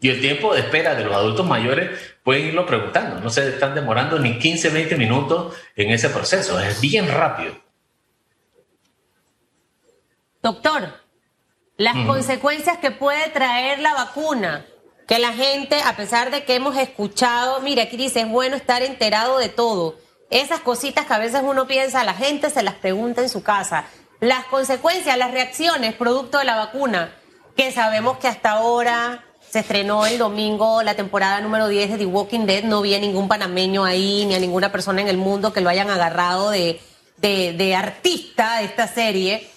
Y 0.00 0.10
el 0.10 0.20
tiempo 0.20 0.54
de 0.54 0.60
espera 0.60 0.94
de 0.94 1.04
los 1.04 1.14
adultos 1.14 1.46
mayores 1.46 2.16
pueden 2.22 2.46
irlo 2.46 2.66
preguntando, 2.66 3.18
no 3.20 3.30
se 3.30 3.48
están 3.48 3.74
demorando 3.74 4.18
ni 4.18 4.38
15, 4.38 4.68
20 4.68 4.96
minutos 4.96 5.56
en 5.74 5.90
ese 5.90 6.10
proceso, 6.10 6.60
es 6.60 6.80
bien 6.80 7.08
rápido. 7.08 7.54
Doctor, 10.42 10.92
las 11.76 11.96
consecuencias 12.06 12.78
que 12.78 12.90
puede 12.90 13.30
traer 13.30 13.80
la 13.80 13.94
vacuna, 13.94 14.66
que 15.06 15.18
la 15.18 15.32
gente, 15.32 15.80
a 15.82 15.96
pesar 15.96 16.30
de 16.30 16.44
que 16.44 16.54
hemos 16.54 16.76
escuchado, 16.76 17.60
mire, 17.60 17.82
aquí 17.82 17.96
dice, 17.96 18.20
es 18.20 18.28
bueno 18.28 18.56
estar 18.56 18.82
enterado 18.82 19.38
de 19.38 19.48
todo. 19.48 19.96
Esas 20.30 20.60
cositas 20.60 21.06
que 21.06 21.14
a 21.14 21.18
veces 21.18 21.42
uno 21.44 21.66
piensa, 21.66 22.02
la 22.02 22.14
gente 22.14 22.50
se 22.50 22.62
las 22.62 22.74
pregunta 22.74 23.22
en 23.22 23.28
su 23.28 23.42
casa. 23.42 23.84
Las 24.20 24.46
consecuencias, 24.46 25.16
las 25.16 25.30
reacciones 25.30 25.94
producto 25.94 26.38
de 26.38 26.44
la 26.44 26.56
vacuna, 26.56 27.14
que 27.56 27.70
sabemos 27.70 28.18
que 28.18 28.28
hasta 28.28 28.50
ahora 28.52 29.24
se 29.48 29.60
estrenó 29.60 30.06
el 30.06 30.18
domingo 30.18 30.82
la 30.82 30.94
temporada 30.94 31.40
número 31.40 31.68
10 31.68 31.92
de 31.92 31.98
The 31.98 32.06
Walking 32.06 32.46
Dead. 32.46 32.64
No 32.64 32.82
vi 32.82 32.94
a 32.94 32.98
ningún 32.98 33.28
panameño 33.28 33.84
ahí, 33.84 34.24
ni 34.26 34.34
a 34.34 34.40
ninguna 34.40 34.72
persona 34.72 35.00
en 35.00 35.08
el 35.08 35.16
mundo 35.16 35.52
que 35.52 35.60
lo 35.60 35.70
hayan 35.70 35.88
agarrado 35.90 36.50
de, 36.50 36.80
de, 37.18 37.74
artista 37.76 38.58
de 38.58 38.64
esta 38.64 38.88
serie. 38.88 39.48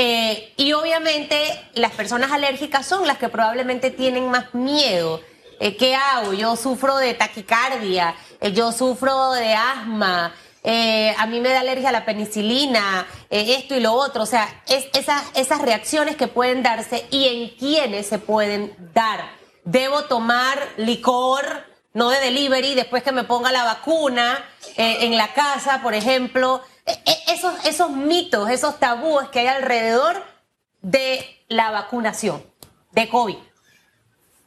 Eh, 0.00 0.52
y 0.56 0.72
obviamente 0.74 1.36
las 1.74 1.90
personas 1.90 2.30
alérgicas 2.30 2.86
son 2.86 3.04
las 3.04 3.18
que 3.18 3.28
probablemente 3.28 3.90
tienen 3.90 4.30
más 4.30 4.54
miedo. 4.54 5.20
Eh, 5.58 5.76
¿Qué 5.76 5.96
hago? 5.96 6.34
Yo 6.34 6.54
sufro 6.54 6.98
de 6.98 7.14
taquicardia, 7.14 8.14
eh, 8.40 8.52
yo 8.52 8.70
sufro 8.70 9.32
de 9.32 9.54
asma, 9.54 10.32
a 10.62 11.26
mí 11.26 11.40
me 11.40 11.48
da 11.48 11.60
alergia 11.60 11.88
a 11.88 11.92
la 11.92 12.04
penicilina, 12.04 13.08
esto 13.28 13.74
y 13.74 13.80
lo 13.80 13.92
otro. 13.92 14.22
O 14.22 14.26
sea, 14.26 14.62
es, 14.68 14.86
esas, 14.92 15.24
esas 15.34 15.62
reacciones 15.62 16.14
que 16.14 16.28
pueden 16.28 16.62
darse 16.62 17.04
y 17.10 17.26
en 17.26 17.48
quiénes 17.56 18.06
se 18.06 18.20
pueden 18.20 18.76
dar. 18.94 19.32
Debo 19.64 20.04
tomar 20.04 20.60
licor, 20.76 21.44
no 21.92 22.10
de 22.10 22.20
delivery, 22.20 22.74
después 22.76 23.02
que 23.02 23.10
me 23.10 23.24
ponga 23.24 23.50
la 23.50 23.64
vacuna 23.64 24.44
en 24.76 25.16
la 25.16 25.32
casa, 25.32 25.80
por 25.82 25.94
ejemplo. 25.94 26.62
E, 26.88 26.92
e, 26.92 27.32
esos, 27.34 27.64
esos 27.66 27.90
mitos, 27.90 28.50
esos 28.50 28.78
tabúes 28.78 29.28
que 29.28 29.40
hay 29.40 29.46
alrededor 29.46 30.24
de 30.80 31.44
la 31.48 31.70
vacunación 31.70 32.42
de 32.92 33.08
COVID. 33.08 33.36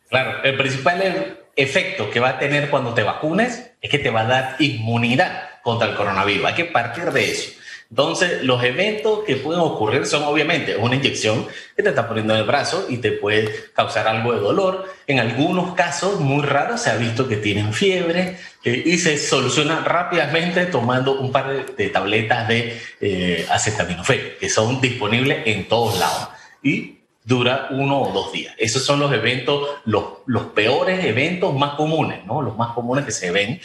Claro, 0.10 0.44
el 0.44 0.58
principal 0.58 1.38
efecto 1.56 2.10
que 2.10 2.20
va 2.20 2.30
a 2.30 2.40
tener 2.40 2.70
cuando 2.70 2.94
te 2.94 3.04
vacunes 3.04 3.72
es 3.80 3.90
que 3.90 4.00
te 4.00 4.10
va 4.10 4.22
a 4.22 4.26
dar 4.26 4.56
inmunidad 4.60 5.62
contra 5.62 5.88
el 5.88 5.96
coronavirus. 5.96 6.46
Hay 6.48 6.56
que 6.56 6.66
partir 6.66 7.12
de 7.12 7.32
eso. 7.32 7.52
Entonces, 7.92 8.42
los 8.44 8.64
eventos 8.64 9.26
que 9.26 9.36
pueden 9.36 9.60
ocurrir 9.60 10.06
son 10.06 10.24
obviamente 10.24 10.78
una 10.78 10.96
inyección 10.96 11.46
que 11.76 11.84
te 11.84 11.90
está 11.90 12.08
poniendo 12.08 12.34
en 12.34 12.40
el 12.40 12.46
brazo 12.46 12.86
y 12.88 12.98
te 12.98 13.12
puede 13.12 13.54
causar 13.74 14.08
algo 14.08 14.32
de 14.32 14.40
dolor. 14.40 14.86
En 15.08 15.20
algunos 15.20 15.76
casos 15.76 16.22
muy 16.22 16.42
raros 16.42 16.82
se 16.82 16.90
ha 16.90 16.96
visto 16.96 17.28
que 17.28 17.36
tienen 17.36 17.74
fiebre 17.74 18.38
eh, 18.64 18.82
y 18.86 18.98
se 18.98 19.18
soluciona 19.18 19.82
rápidamente 19.82 20.68
tomando 20.68 21.20
un 21.20 21.34
par 21.34 21.76
de, 21.76 21.90
tabletas 21.90 22.48
de 22.48 22.80
eh, 23.02 23.46
acetaminofén 23.50 24.36
que 24.40 24.50
son 24.50 24.80
disponibles 24.80 25.46
en 25.46 25.68
todos 25.68 26.00
lados 26.00 26.30
y 26.64 27.00
dura 27.26 27.68
uno 27.72 28.04
o 28.04 28.14
dos 28.14 28.32
días. 28.32 28.56
Esos 28.58 28.86
son 28.86 29.02
los 29.02 29.12
eventos, 29.12 29.68
los, 29.84 30.06
los 30.28 30.44
peores 30.44 31.04
eventos 31.04 31.54
más 31.54 31.76
comunes, 31.76 32.26
¿no? 32.26 32.42
Los 32.42 32.56
más 32.56 32.74
comunes 32.74 33.04
que 33.04 33.12
se 33.12 33.32
ven 33.32 33.60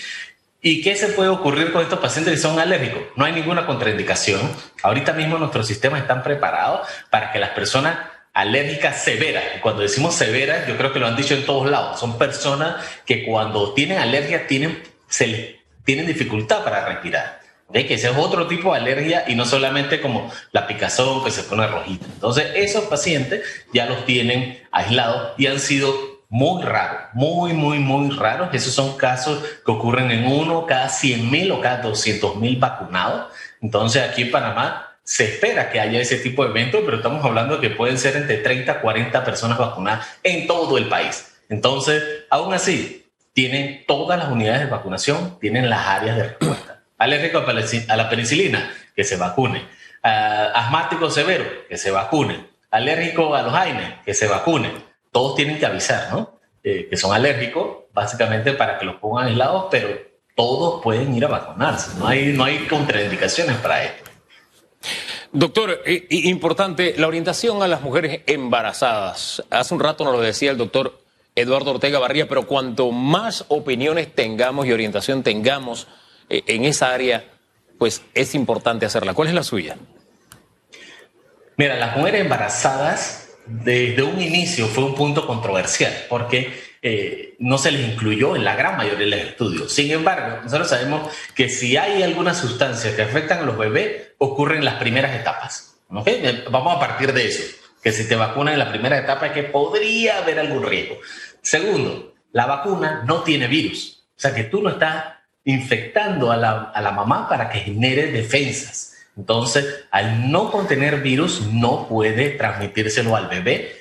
¿Y 0.62 0.80
qué 0.82 0.96
se 0.96 1.08
puede 1.08 1.28
ocurrir 1.28 1.72
con 1.72 1.82
estos 1.82 1.98
pacientes 1.98 2.34
que 2.34 2.40
son 2.40 2.58
alérgicos? 2.58 3.02
No 3.14 3.24
hay 3.24 3.32
ninguna 3.32 3.66
contraindicación. 3.66 4.40
Ahorita 4.82 5.12
mismo 5.12 5.38
nuestros 5.38 5.66
sistemas 5.66 6.00
están 6.00 6.22
preparados 6.22 6.88
para 7.10 7.30
que 7.30 7.38
las 7.38 7.50
personas 7.50 7.98
alérgicas 8.32 9.02
severas, 9.02 9.44
cuando 9.62 9.82
decimos 9.82 10.14
severas, 10.14 10.66
yo 10.66 10.76
creo 10.76 10.92
que 10.92 10.98
lo 10.98 11.06
han 11.06 11.16
dicho 11.16 11.34
en 11.34 11.46
todos 11.46 11.70
lados, 11.70 11.98
son 11.98 12.18
personas 12.18 12.84
que 13.06 13.24
cuando 13.24 13.72
tienen 13.72 13.98
alergia 13.98 14.46
tienen, 14.46 14.82
se 15.08 15.60
tienen 15.84 16.06
dificultad 16.06 16.62
para 16.62 16.84
respirar. 16.86 17.40
¿Ve? 17.68 17.86
Que 17.86 17.94
ese 17.94 18.10
es 18.10 18.16
otro 18.16 18.46
tipo 18.46 18.72
de 18.72 18.80
alergia 18.80 19.24
y 19.26 19.34
no 19.34 19.44
solamente 19.44 20.00
como 20.00 20.30
la 20.52 20.66
picazón 20.66 21.24
que 21.24 21.30
se 21.30 21.42
pone 21.44 21.66
rojita. 21.66 22.06
Entonces, 22.06 22.46
esos 22.54 22.84
pacientes 22.84 23.42
ya 23.72 23.86
los 23.86 24.04
tienen 24.04 24.62
aislados 24.70 25.32
y 25.36 25.46
han 25.46 25.58
sido 25.58 26.15
muy 26.28 26.62
raro, 26.62 26.98
muy, 27.12 27.52
muy, 27.52 27.78
muy 27.78 28.10
raros. 28.10 28.48
Esos 28.52 28.74
son 28.74 28.96
casos 28.96 29.42
que 29.64 29.70
ocurren 29.70 30.10
en 30.10 30.26
uno 30.26 30.66
cada 30.66 30.88
100 30.88 31.30
mil 31.30 31.52
o 31.52 31.60
cada 31.60 31.82
200 31.82 32.36
mil 32.36 32.56
vacunados. 32.56 33.32
Entonces 33.60 34.02
aquí 34.02 34.22
en 34.22 34.30
Panamá 34.30 34.96
se 35.02 35.24
espera 35.24 35.70
que 35.70 35.78
haya 35.78 36.00
ese 36.00 36.16
tipo 36.16 36.44
de 36.44 36.50
eventos, 36.50 36.82
pero 36.84 36.96
estamos 36.96 37.24
hablando 37.24 37.60
que 37.60 37.70
pueden 37.70 37.96
ser 37.96 38.16
entre 38.16 38.38
30 38.38 38.72
a 38.72 38.80
40 38.80 39.24
personas 39.24 39.56
vacunadas 39.56 40.06
en 40.24 40.46
todo 40.46 40.78
el 40.78 40.88
país. 40.88 41.32
Entonces, 41.48 42.02
aún 42.28 42.52
así, 42.52 43.06
tienen 43.32 43.84
todas 43.86 44.18
las 44.18 44.28
unidades 44.28 44.62
de 44.62 44.66
vacunación, 44.66 45.38
tienen 45.38 45.70
las 45.70 45.86
áreas 45.86 46.16
de 46.16 46.22
respuesta. 46.24 46.82
Alérgico 46.98 47.38
a 47.38 47.96
la 47.96 48.10
penicilina, 48.10 48.72
que 48.96 49.04
se 49.04 49.16
vacune. 49.16 49.60
Uh, 50.02 50.54
asmático 50.54 51.08
severo, 51.10 51.44
que 51.68 51.76
se 51.76 51.92
vacune. 51.92 52.48
Alérgico 52.70 53.34
a 53.36 53.42
los 53.42 53.54
AINE, 53.54 54.00
que 54.04 54.14
se 54.14 54.26
vacune 54.26 54.72
todos 55.16 55.34
tienen 55.34 55.58
que 55.58 55.64
avisar, 55.64 56.12
¿no? 56.12 56.40
Eh, 56.62 56.88
que 56.90 56.96
son 56.98 57.10
alérgicos, 57.10 57.84
básicamente 57.94 58.52
para 58.52 58.78
que 58.78 58.84
los 58.84 58.96
pongan 58.96 59.28
aislados, 59.28 59.68
pero 59.70 59.88
todos 60.34 60.82
pueden 60.82 61.16
ir 61.16 61.24
a 61.24 61.28
vacunarse. 61.28 61.98
No 61.98 62.06
hay, 62.06 62.34
no 62.34 62.44
hay 62.44 62.66
contraindicaciones 62.66 63.56
para 63.56 63.82
esto. 63.82 64.10
Doctor, 65.32 65.80
eh, 65.86 66.06
importante, 66.10 66.96
la 66.98 67.06
orientación 67.06 67.62
a 67.62 67.66
las 67.66 67.80
mujeres 67.80 68.24
embarazadas. 68.26 69.42
Hace 69.48 69.72
un 69.72 69.80
rato 69.80 70.04
nos 70.04 70.12
lo 70.12 70.20
decía 70.20 70.50
el 70.50 70.58
doctor 70.58 70.98
Eduardo 71.34 71.70
Ortega 71.70 71.98
Barría, 71.98 72.28
pero 72.28 72.46
cuanto 72.46 72.92
más 72.92 73.46
opiniones 73.48 74.14
tengamos 74.14 74.66
y 74.66 74.72
orientación 74.72 75.22
tengamos 75.22 75.88
eh, 76.28 76.42
en 76.46 76.66
esa 76.66 76.92
área, 76.92 77.24
pues 77.78 78.02
es 78.12 78.34
importante 78.34 78.84
hacerla. 78.84 79.14
¿Cuál 79.14 79.28
es 79.28 79.34
la 79.34 79.44
suya? 79.44 79.78
Mira, 81.56 81.76
las 81.76 81.96
mujeres 81.96 82.20
embarazadas 82.20 83.25
desde 83.46 84.02
un 84.02 84.20
inicio 84.20 84.66
fue 84.66 84.84
un 84.84 84.94
punto 84.94 85.26
controversial 85.26 85.92
porque 86.08 86.52
eh, 86.82 87.34
no 87.38 87.58
se 87.58 87.72
les 87.72 87.88
incluyó 87.88 88.36
en 88.36 88.44
la 88.44 88.54
gran 88.54 88.76
mayoría 88.76 89.06
de 89.06 89.16
los 89.16 89.20
estudios. 89.20 89.72
Sin 89.72 89.90
embargo, 89.90 90.42
nosotros 90.42 90.68
sabemos 90.68 91.10
que 91.34 91.48
si 91.48 91.76
hay 91.76 92.02
algunas 92.02 92.38
sustancias 92.38 92.94
que 92.94 93.02
afectan 93.02 93.40
a 93.40 93.42
los 93.42 93.58
bebés, 93.58 94.12
ocurren 94.18 94.58
en 94.58 94.64
las 94.64 94.74
primeras 94.74 95.14
etapas. 95.14 95.78
¿okay? 95.90 96.44
Vamos 96.50 96.76
a 96.76 96.80
partir 96.80 97.12
de 97.12 97.26
eso, 97.26 97.42
que 97.82 97.92
si 97.92 98.08
te 98.08 98.16
vacunan 98.16 98.54
en 98.54 98.60
la 98.60 98.70
primera 98.70 98.98
etapa 98.98 99.26
es 99.26 99.32
que 99.32 99.44
podría 99.44 100.18
haber 100.18 100.38
algún 100.38 100.62
riesgo. 100.64 100.98
Segundo, 101.42 102.14
la 102.32 102.46
vacuna 102.46 103.02
no 103.06 103.22
tiene 103.22 103.46
virus, 103.46 104.04
o 104.16 104.20
sea 104.20 104.34
que 104.34 104.44
tú 104.44 104.62
no 104.62 104.70
estás 104.70 105.04
infectando 105.44 106.32
a 106.32 106.36
la, 106.36 106.70
a 106.74 106.80
la 106.80 106.90
mamá 106.90 107.28
para 107.28 107.48
que 107.48 107.60
genere 107.60 108.10
defensas. 108.10 108.95
Entonces, 109.16 109.86
al 109.90 110.30
no 110.30 110.50
contener 110.50 111.00
virus, 111.00 111.42
no 111.52 111.88
puede 111.88 112.30
transmitírselo 112.30 113.16
al 113.16 113.28
bebé, 113.28 113.72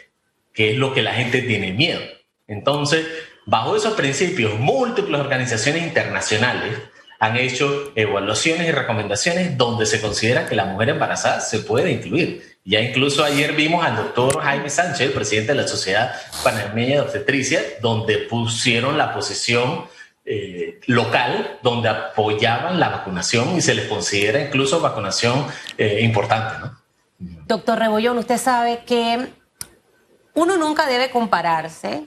que 0.54 0.72
es 0.72 0.78
lo 0.78 0.94
que 0.94 1.02
la 1.02 1.14
gente 1.14 1.42
tiene 1.42 1.74
miedo. 1.74 2.00
Entonces, 2.48 3.06
bajo 3.46 3.76
esos 3.76 3.94
principios, 3.94 4.58
múltiples 4.60 5.20
organizaciones 5.20 5.84
internacionales 5.84 6.78
han 7.20 7.38
hecho 7.38 7.92
evaluaciones 7.96 8.68
y 8.68 8.72
recomendaciones 8.72 9.58
donde 9.58 9.86
se 9.86 10.02
considera 10.02 10.48
que 10.48 10.56
la 10.56 10.66
mujer 10.66 10.90
embarazada 10.90 11.42
se 11.42 11.60
puede 11.60 11.92
incluir. 11.92 12.60
Ya 12.64 12.82
incluso 12.82 13.24
ayer 13.24 13.54
vimos 13.54 13.86
al 13.86 13.96
doctor 13.96 14.42
Jaime 14.42 14.70
Sánchez, 14.70 15.12
presidente 15.12 15.54
de 15.54 15.62
la 15.62 15.68
Sociedad 15.68 16.16
Panameña 16.44 16.96
de 16.96 17.02
Obstetricia, 17.02 17.62
donde 17.82 18.18
pusieron 18.20 18.98
la 18.98 19.14
posición 19.14 19.86
eh, 20.26 20.80
local 20.88 21.60
donde 21.62 21.90
apoyaban 21.90 22.80
la 22.80 22.90
vacunación 22.90 23.56
y 23.56 23.62
se 23.62 23.76
les 23.76 23.88
considera 23.88 24.42
incluso 24.42 24.80
vacunación 24.80 25.46
eh, 25.78 26.00
importante. 26.02 26.56
¿no? 26.60 26.86
Doctor 27.48 27.78
Rebollón, 27.78 28.18
usted 28.18 28.38
sabe 28.38 28.84
que 28.86 29.28
uno 30.34 30.58
nunca 30.58 30.88
debe 30.88 31.12
compararse, 31.12 32.06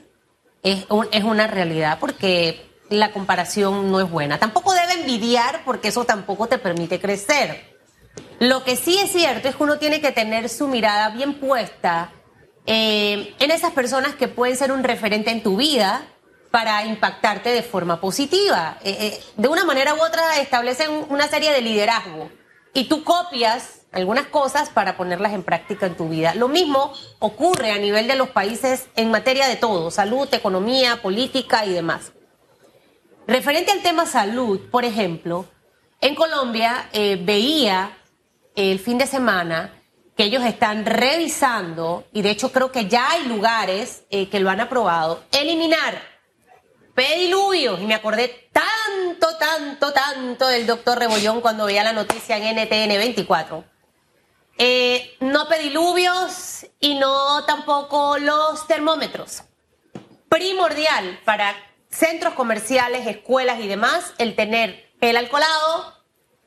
es, 0.63 0.85
una 1.23 1.47
realidad, 1.47 1.97
porque 1.99 2.69
la 2.89 3.11
comparación 3.11 3.89
no 3.91 3.99
es 4.01 4.09
buena. 4.09 4.37
Tampoco 4.37 4.73
debe 4.73 5.01
envidiar 5.01 5.61
porque 5.63 5.87
eso 5.87 6.03
tampoco 6.03 6.47
te 6.47 6.57
permite 6.57 6.99
crecer. 6.99 7.77
Lo 8.39 8.63
que 8.63 8.75
sí 8.75 8.99
es 8.99 9.11
cierto 9.11 9.47
es 9.47 9.55
que 9.55 9.63
uno 9.63 9.79
tiene 9.79 10.01
que 10.01 10.11
tener 10.11 10.49
su 10.49 10.67
mirada 10.67 11.09
bien 11.09 11.35
puesta 11.35 12.11
eh, 12.65 13.33
en 13.39 13.51
esas 13.51 13.71
personas 13.71 14.15
que 14.15 14.27
pueden 14.27 14.55
ser 14.55 14.71
un 14.71 14.83
referente 14.83 15.31
en 15.31 15.41
tu 15.41 15.57
vida, 15.57 16.03
para 16.51 16.83
impactarte 16.85 17.49
de 17.49 17.63
forma 17.63 18.01
positiva. 18.01 18.77
Eh, 18.83 18.97
eh, 18.99 19.23
de 19.37 19.47
una 19.47 19.65
manera 19.65 19.93
u 19.93 20.01
otra 20.01 20.39
establecen 20.39 21.05
una 21.09 21.27
serie 21.27 21.51
de 21.51 21.61
liderazgo 21.61 22.29
y 22.73 22.85
tú 22.85 23.03
copias 23.03 23.81
algunas 23.91 24.27
cosas 24.27 24.69
para 24.69 24.97
ponerlas 24.97 25.33
en 25.33 25.43
práctica 25.43 25.85
en 25.85 25.95
tu 25.95 26.09
vida. 26.09 26.35
Lo 26.35 26.47
mismo 26.47 26.93
ocurre 27.19 27.71
a 27.71 27.77
nivel 27.77 28.07
de 28.07 28.15
los 28.15 28.29
países 28.29 28.87
en 28.95 29.09
materia 29.09 29.47
de 29.47 29.55
todo, 29.55 29.89
salud, 29.89 30.27
economía, 30.31 31.01
política 31.01 31.65
y 31.65 31.73
demás. 31.73 32.11
Referente 33.27 33.71
al 33.71 33.81
tema 33.81 34.05
salud, 34.05 34.59
por 34.71 34.85
ejemplo, 34.85 35.45
en 36.01 36.15
Colombia 36.15 36.89
eh, 36.93 37.19
veía 37.21 37.97
el 38.55 38.79
fin 38.79 38.97
de 38.97 39.07
semana 39.07 39.73
que 40.15 40.23
ellos 40.23 40.43
están 40.43 40.85
revisando, 40.85 42.05
y 42.11 42.21
de 42.21 42.31
hecho 42.31 42.51
creo 42.51 42.71
que 42.71 42.87
ya 42.87 43.09
hay 43.11 43.25
lugares 43.25 44.03
que 44.09 44.39
lo 44.41 44.49
han 44.49 44.59
aprobado, 44.59 45.23
eliminar 45.31 46.08
pediluvios. 46.99 47.79
Y 47.79 47.85
me 47.85 47.95
acordé 47.95 48.49
tanto, 48.51 49.37
tanto, 49.37 49.93
tanto 49.93 50.47
del 50.47 50.67
doctor 50.67 50.99
Rebollón 50.99 51.39
cuando 51.39 51.65
veía 51.65 51.81
la 51.81 51.93
noticia 51.93 52.35
en 52.35 52.57
NTN 52.57 52.89
24. 52.89 53.63
Eh, 54.57 55.15
no 55.21 55.47
pediluvios 55.47 56.65
y 56.81 56.95
no 56.95 57.45
tampoco 57.45 58.17
los 58.17 58.67
termómetros. 58.67 59.43
Primordial 60.27 61.21
para 61.23 61.55
centros 61.89 62.33
comerciales, 62.33 63.07
escuelas 63.07 63.61
y 63.61 63.69
demás 63.69 64.13
el 64.17 64.35
tener 64.35 64.91
el 64.99 65.15
alcoholado, 65.15 66.03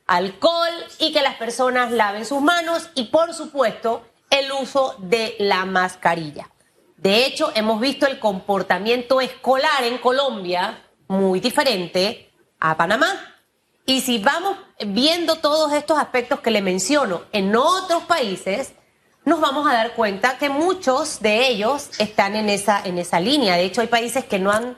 alcohol 0.07 0.75
y 0.99 1.15
que 1.15 1.23
las 1.23 1.37
personas 1.37 1.91
laven 1.93 2.27
sus 2.27 2.43
manos 2.43 2.91
y 2.95 3.05
por 3.05 3.33
supuesto 3.33 4.07
el 4.29 4.53
uso 4.53 4.97
de 4.99 5.35
la 5.39 5.65
mascarilla. 5.65 6.51
De 7.03 7.27
hecho, 7.27 7.51
hemos 7.57 7.81
visto 7.81 8.07
el 8.07 8.21
comportamiento 8.21 9.21
escolar 9.21 9.83
en 9.83 9.99
Colombia 9.99 10.85
muy 11.09 11.41
diferente 11.41 12.31
a 12.61 12.77
Panamá. 12.77 13.41
Y 13.85 14.03
si 14.03 14.19
vamos 14.19 14.57
viendo 14.87 15.35
todos 15.35 15.73
estos 15.73 15.99
aspectos 15.99 16.39
que 16.39 16.53
le 16.53 16.63
menciono 16.63 17.23
en 17.33 17.57
otros 17.57 18.05
países, 18.05 18.75
nos 19.25 19.41
vamos 19.41 19.69
a 19.69 19.75
dar 19.75 19.95
cuenta 19.95 20.39
que 20.39 20.49
muchos 20.49 21.19
de 21.19 21.49
ellos 21.49 21.91
están 21.99 22.37
en 22.37 22.49
esa, 22.49 22.81
en 22.85 22.99
esa 22.99 23.19
línea. 23.19 23.57
De 23.57 23.65
hecho, 23.65 23.81
hay 23.81 23.89
países 23.89 24.25
que 24.25 24.39
no 24.39 24.53
han 24.53 24.77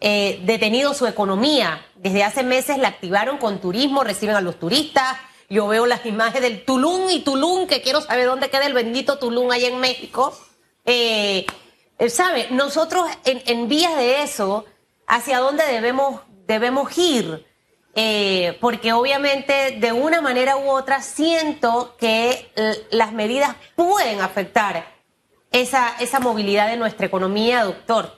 eh, 0.00 0.40
detenido 0.44 0.94
su 0.94 1.08
economía. 1.08 1.84
Desde 1.96 2.22
hace 2.22 2.44
meses 2.44 2.78
la 2.78 2.86
activaron 2.86 3.38
con 3.38 3.60
turismo, 3.60 4.04
reciben 4.04 4.36
a 4.36 4.40
los 4.40 4.60
turistas. 4.60 5.16
Yo 5.48 5.66
veo 5.66 5.86
las 5.86 6.06
imágenes 6.06 6.42
del 6.42 6.64
Tulum 6.64 7.10
y 7.10 7.22
Tulum, 7.22 7.66
que 7.66 7.82
quiero 7.82 8.02
saber 8.02 8.26
dónde 8.26 8.50
queda 8.50 8.66
el 8.66 8.72
bendito 8.72 9.18
Tulum 9.18 9.50
allá 9.50 9.66
en 9.66 9.80
México. 9.80 10.32
Eh, 10.86 11.44
¿Sabe? 12.08 12.48
Nosotros 12.50 13.08
en, 13.24 13.42
en 13.46 13.68
vías 13.68 13.96
de 13.96 14.22
eso, 14.22 14.64
¿hacia 15.06 15.38
dónde 15.38 15.64
debemos, 15.66 16.20
debemos 16.46 16.96
ir? 16.96 17.44
Eh, 17.94 18.58
porque 18.60 18.92
obviamente 18.92 19.78
de 19.78 19.92
una 19.92 20.20
manera 20.20 20.58
u 20.58 20.68
otra 20.68 21.00
siento 21.00 21.96
que 21.98 22.52
las 22.90 23.12
medidas 23.12 23.56
pueden 23.74 24.20
afectar 24.20 24.96
esa, 25.50 25.96
esa 25.98 26.20
movilidad 26.20 26.68
de 26.68 26.76
nuestra 26.76 27.06
economía, 27.06 27.64
doctor. 27.64 28.14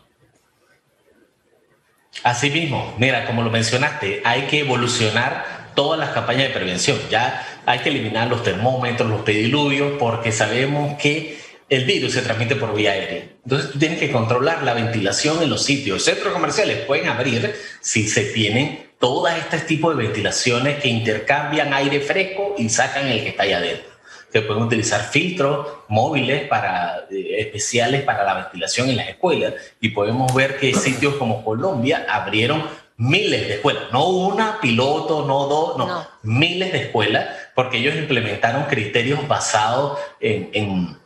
Así 2.24 2.50
mismo, 2.50 2.94
mira, 2.98 3.24
como 3.26 3.42
lo 3.42 3.50
mencionaste, 3.50 4.22
hay 4.24 4.42
que 4.42 4.60
evolucionar 4.60 5.70
todas 5.76 6.00
las 6.00 6.10
campañas 6.10 6.48
de 6.48 6.54
prevención. 6.54 6.98
Ya 7.10 7.46
hay 7.64 7.78
que 7.78 7.90
eliminar 7.90 8.26
los 8.26 8.42
termómetros, 8.42 9.08
los 9.08 9.20
pediluvios, 9.20 9.92
porque 9.98 10.32
sabemos 10.32 10.98
que 11.00 11.38
el 11.68 11.84
virus 11.84 12.14
se 12.14 12.22
transmite 12.22 12.56
por 12.56 12.74
vía 12.74 12.92
aérea. 12.92 13.24
Entonces 13.44 13.72
tú 13.72 13.78
tienes 13.78 13.98
que 13.98 14.10
controlar 14.10 14.62
la 14.62 14.74
ventilación 14.74 15.42
en 15.42 15.50
los 15.50 15.62
sitios. 15.64 16.04
Centros 16.04 16.32
comerciales 16.32 16.84
pueden 16.86 17.08
abrir 17.08 17.54
si 17.80 18.08
se 18.08 18.24
tienen 18.24 18.88
todas 18.98 19.38
este 19.38 19.58
tipo 19.60 19.94
de 19.94 20.04
ventilaciones 20.04 20.80
que 20.80 20.88
intercambian 20.88 21.72
aire 21.72 22.00
fresco 22.00 22.54
y 22.58 22.68
sacan 22.68 23.06
el 23.06 23.22
que 23.22 23.28
está 23.30 23.44
ahí 23.44 23.52
adentro. 23.52 23.88
Se 24.32 24.42
pueden 24.42 24.62
utilizar 24.62 25.02
filtros 25.02 25.66
móviles 25.88 26.46
para, 26.48 27.06
eh, 27.10 27.36
especiales 27.38 28.02
para 28.02 28.24
la 28.24 28.34
ventilación 28.34 28.90
en 28.90 28.96
las 28.96 29.08
escuelas 29.08 29.54
y 29.80 29.90
podemos 29.90 30.34
ver 30.34 30.58
que 30.58 30.74
sitios 30.74 31.14
como 31.14 31.44
Colombia 31.44 32.06
abrieron 32.08 32.64
miles 32.98 33.46
de 33.46 33.54
escuelas, 33.54 33.84
no 33.92 34.08
una, 34.08 34.60
piloto, 34.60 35.24
no 35.24 35.46
dos, 35.46 35.78
no, 35.78 36.06
miles 36.24 36.72
de 36.72 36.82
escuelas, 36.82 37.28
porque 37.54 37.78
ellos 37.78 37.94
implementaron 37.94 38.64
criterios 38.64 39.26
basados 39.28 39.98
en, 40.20 40.50
en, 40.52 40.98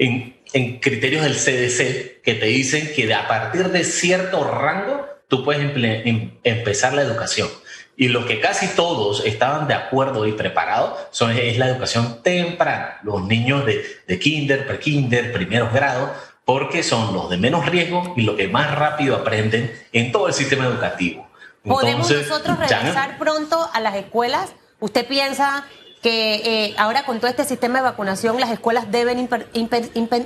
en, 0.00 0.40
en 0.54 0.80
criterios 0.80 1.22
del 1.22 1.34
CDC 1.34 2.22
que 2.22 2.34
te 2.34 2.46
dicen 2.46 2.90
que 2.96 3.12
a 3.14 3.28
partir 3.28 3.68
de 3.68 3.84
cierto 3.84 4.42
rango 4.44 5.06
tú 5.28 5.44
puedes 5.44 5.62
em, 5.76 6.32
empezar 6.42 6.94
la 6.94 7.02
educación. 7.02 7.48
Y 7.96 8.08
lo 8.08 8.26
que 8.26 8.40
casi 8.40 8.66
todos 8.68 9.24
estaban 9.26 9.68
de 9.68 9.74
acuerdo 9.74 10.26
y 10.26 10.32
preparados 10.32 10.98
son, 11.10 11.32
es 11.32 11.58
la 11.58 11.68
educación 11.68 12.22
temprana, 12.22 12.98
los 13.02 13.22
niños 13.22 13.66
de, 13.66 13.84
de 14.08 14.18
kinder, 14.18 14.66
pre-kinder, 14.66 15.32
primeros 15.32 15.70
grados, 15.70 16.10
porque 16.46 16.82
son 16.82 17.12
los 17.12 17.28
de 17.28 17.36
menos 17.36 17.66
riesgo 17.66 18.14
y 18.16 18.22
los 18.22 18.36
que 18.36 18.48
más 18.48 18.74
rápido 18.74 19.16
aprenden 19.16 19.70
en 19.92 20.12
todo 20.12 20.28
el 20.28 20.34
sistema 20.34 20.64
educativo. 20.64 21.28
¿Podemos 21.62 22.10
nosotros 22.10 22.58
regresar 22.58 23.18
pronto 23.18 23.68
a 23.70 23.80
las 23.80 23.94
escuelas? 23.96 24.54
¿Usted 24.78 25.06
piensa 25.06 25.66
que 26.02 26.34
eh, 26.36 26.74
ahora 26.78 27.04
con 27.04 27.18
todo 27.18 27.30
este 27.30 27.44
sistema 27.44 27.78
de 27.78 27.84
vacunación 27.84 28.40
las 28.40 28.50
escuelas 28.50 28.90
deben 28.90 29.28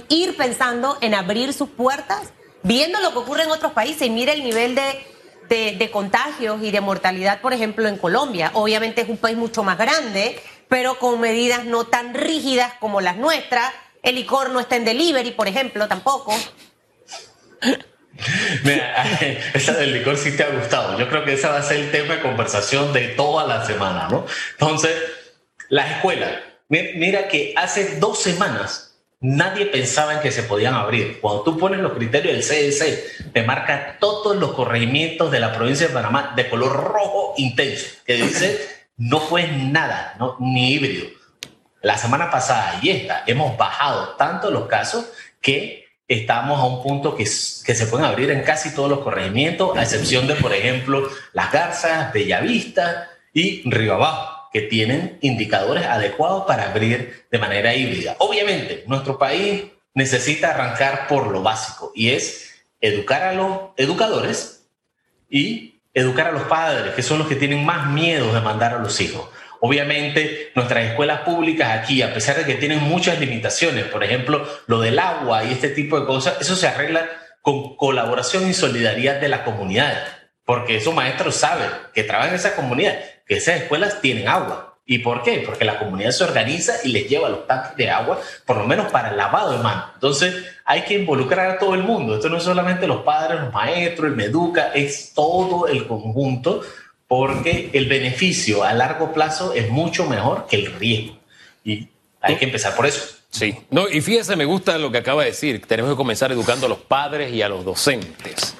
ir 0.08 0.36
pensando 0.36 0.96
en 1.00 1.14
abrir 1.14 1.52
sus 1.52 1.68
puertas? 1.68 2.32
viendo 2.64 3.00
lo 3.00 3.12
que 3.12 3.18
ocurre 3.18 3.44
en 3.44 3.50
otros 3.50 3.70
países 3.72 4.02
y 4.02 4.10
mira 4.10 4.32
el 4.32 4.42
nivel 4.42 4.74
de, 4.74 5.76
de, 5.78 5.90
contagios 5.92 6.60
y 6.62 6.72
de 6.72 6.80
mortalidad, 6.80 7.40
por 7.40 7.52
ejemplo, 7.52 7.86
en 7.86 7.96
Colombia. 7.96 8.50
Obviamente 8.54 9.02
es 9.02 9.08
un 9.08 9.18
país 9.18 9.36
mucho 9.36 9.62
más 9.62 9.78
grande, 9.78 10.40
pero 10.68 10.98
con 10.98 11.20
medidas 11.20 11.64
no 11.64 11.84
tan 11.84 12.12
rígidas 12.14 12.72
como 12.80 13.00
las 13.00 13.16
nuestras. 13.16 13.72
El 14.02 14.16
licor 14.16 14.50
no 14.50 14.58
está 14.60 14.74
en 14.76 14.84
delivery, 14.84 15.30
por 15.30 15.46
ejemplo, 15.46 15.86
tampoco. 15.86 16.34
Mira, 18.64 19.18
esa 19.54 19.72
del 19.74 19.92
licor 19.92 20.16
sí 20.16 20.36
te 20.36 20.44
ha 20.44 20.48
gustado. 20.48 20.98
Yo 20.98 21.08
creo 21.08 21.24
que 21.24 21.34
ese 21.34 21.46
va 21.46 21.58
a 21.58 21.62
ser 21.62 21.78
el 21.78 21.90
tema 21.90 22.14
de 22.14 22.22
conversación 22.22 22.92
de 22.92 23.08
toda 23.08 23.46
la 23.46 23.66
semana, 23.66 24.08
¿no? 24.10 24.24
Entonces, 24.52 24.94
las 25.68 25.90
escuelas. 25.90 26.32
Mira 26.68 27.28
que 27.28 27.54
hace 27.56 27.98
dos 27.98 28.20
semanas 28.20 28.94
Nadie 29.26 29.64
pensaba 29.64 30.12
en 30.12 30.20
que 30.20 30.30
se 30.30 30.42
podían 30.42 30.74
abrir. 30.74 31.18
Cuando 31.18 31.44
tú 31.44 31.58
pones 31.58 31.80
los 31.80 31.94
criterios 31.94 32.34
del 32.34 32.44
CDC, 32.44 33.32
te 33.32 33.42
marca 33.42 33.96
todos 33.98 34.36
los 34.36 34.52
corregimientos 34.52 35.30
de 35.30 35.40
la 35.40 35.54
provincia 35.54 35.88
de 35.88 35.94
Panamá 35.94 36.34
de 36.36 36.50
color 36.50 36.92
rojo 36.92 37.32
intenso, 37.38 37.86
que 38.04 38.16
dice 38.16 38.60
no 38.98 39.20
fue 39.20 39.46
nada, 39.46 40.14
no, 40.18 40.36
ni 40.40 40.74
híbrido. 40.74 41.06
La 41.80 41.96
semana 41.96 42.30
pasada 42.30 42.78
y 42.82 42.90
esta 42.90 43.24
hemos 43.26 43.56
bajado 43.56 44.10
tanto 44.16 44.50
los 44.50 44.66
casos 44.66 45.06
que 45.40 45.86
estamos 46.06 46.60
a 46.60 46.64
un 46.64 46.82
punto 46.82 47.16
que, 47.16 47.24
se 47.24 47.86
pueden 47.86 48.04
abrir 48.04 48.30
en 48.30 48.42
casi 48.42 48.74
todos 48.74 48.90
los 48.90 48.98
corregimientos, 48.98 49.74
a 49.74 49.84
excepción 49.84 50.26
de, 50.26 50.34
por 50.34 50.52
ejemplo, 50.52 51.08
Las 51.32 51.50
Garzas, 51.50 52.12
Bellavista 52.12 53.08
y 53.32 53.62
Río 53.70 53.94
Abajo 53.94 54.33
que 54.54 54.62
tienen 54.62 55.18
indicadores 55.20 55.84
adecuados 55.84 56.44
para 56.46 56.70
abrir 56.70 57.26
de 57.28 57.38
manera 57.40 57.74
híbrida. 57.74 58.14
Obviamente, 58.20 58.84
nuestro 58.86 59.18
país 59.18 59.64
necesita 59.94 60.50
arrancar 60.50 61.08
por 61.08 61.26
lo 61.26 61.42
básico 61.42 61.90
y 61.92 62.10
es 62.10 62.64
educar 62.80 63.24
a 63.24 63.32
los 63.32 63.70
educadores 63.76 64.68
y 65.28 65.80
educar 65.92 66.28
a 66.28 66.32
los 66.32 66.44
padres, 66.44 66.94
que 66.94 67.02
son 67.02 67.18
los 67.18 67.26
que 67.26 67.34
tienen 67.34 67.64
más 67.64 67.90
miedo 67.90 68.32
de 68.32 68.40
mandar 68.40 68.74
a 68.74 68.78
los 68.78 69.00
hijos. 69.00 69.28
Obviamente, 69.58 70.52
nuestras 70.54 70.84
escuelas 70.84 71.22
públicas 71.22 71.76
aquí, 71.76 72.02
a 72.02 72.14
pesar 72.14 72.36
de 72.36 72.44
que 72.44 72.54
tienen 72.54 72.80
muchas 72.80 73.18
limitaciones, 73.18 73.86
por 73.86 74.04
ejemplo, 74.04 74.46
lo 74.68 74.80
del 74.80 75.00
agua 75.00 75.42
y 75.42 75.50
este 75.50 75.70
tipo 75.70 75.98
de 75.98 76.06
cosas, 76.06 76.40
eso 76.40 76.54
se 76.54 76.68
arregla 76.68 77.08
con 77.42 77.74
colaboración 77.76 78.48
y 78.48 78.54
solidaridad 78.54 79.20
de 79.20 79.28
la 79.28 79.42
comunidad, 79.42 79.96
porque 80.44 80.76
esos 80.76 80.94
maestros 80.94 81.36
saben 81.36 81.68
que 81.94 82.04
trabajan 82.04 82.30
en 82.30 82.36
esa 82.36 82.54
comunidad 82.54 82.94
que 83.26 83.36
esas 83.36 83.62
escuelas 83.62 84.00
tienen 84.00 84.28
agua. 84.28 84.76
¿Y 84.86 84.98
por 84.98 85.22
qué? 85.22 85.42
Porque 85.46 85.64
la 85.64 85.78
comunidad 85.78 86.10
se 86.10 86.24
organiza 86.24 86.74
y 86.84 86.88
les 86.88 87.08
lleva 87.08 87.30
los 87.30 87.46
tanques 87.46 87.74
de 87.76 87.88
agua, 87.88 88.20
por 88.44 88.58
lo 88.58 88.66
menos 88.66 88.92
para 88.92 89.10
el 89.10 89.16
lavado 89.16 89.52
de 89.52 89.62
manos. 89.62 89.86
Entonces, 89.94 90.44
hay 90.66 90.82
que 90.82 90.94
involucrar 90.94 91.50
a 91.50 91.58
todo 91.58 91.74
el 91.74 91.82
mundo. 91.82 92.16
Esto 92.16 92.28
no 92.28 92.36
es 92.36 92.42
solamente 92.42 92.86
los 92.86 93.02
padres, 93.02 93.40
los 93.40 93.52
maestros, 93.52 94.10
el 94.10 94.16
Meduca, 94.16 94.72
es 94.74 95.12
todo 95.14 95.68
el 95.68 95.86
conjunto, 95.86 96.60
porque 97.08 97.70
el 97.72 97.86
beneficio 97.86 98.62
a 98.62 98.74
largo 98.74 99.14
plazo 99.14 99.54
es 99.54 99.70
mucho 99.70 100.06
mejor 100.06 100.46
que 100.46 100.56
el 100.56 100.66
riesgo. 100.74 101.16
Y 101.64 101.88
hay 102.20 102.36
que 102.36 102.44
empezar 102.44 102.76
por 102.76 102.84
eso. 102.84 103.16
Sí, 103.30 103.56
no, 103.70 103.88
y 103.88 104.02
fíjese, 104.02 104.36
me 104.36 104.44
gusta 104.44 104.76
lo 104.76 104.92
que 104.92 104.98
acaba 104.98 105.22
de 105.22 105.30
decir. 105.30 105.64
Tenemos 105.66 105.92
que 105.92 105.96
comenzar 105.96 106.30
educando 106.30 106.66
a 106.66 106.68
los 106.68 106.78
padres 106.78 107.32
y 107.32 107.40
a 107.40 107.48
los 107.48 107.64
docentes. 107.64 108.54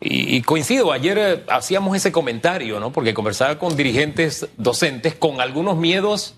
Y, 0.00 0.42
coincido, 0.42 0.92
ayer 0.92 1.18
eh, 1.18 1.44
hacíamos 1.48 1.96
ese 1.96 2.12
comentario, 2.12 2.78
¿no? 2.78 2.92
Porque 2.92 3.14
conversaba 3.14 3.58
con 3.58 3.76
dirigentes 3.76 4.46
docentes 4.56 5.14
con 5.16 5.40
algunos 5.40 5.76
miedos 5.76 6.36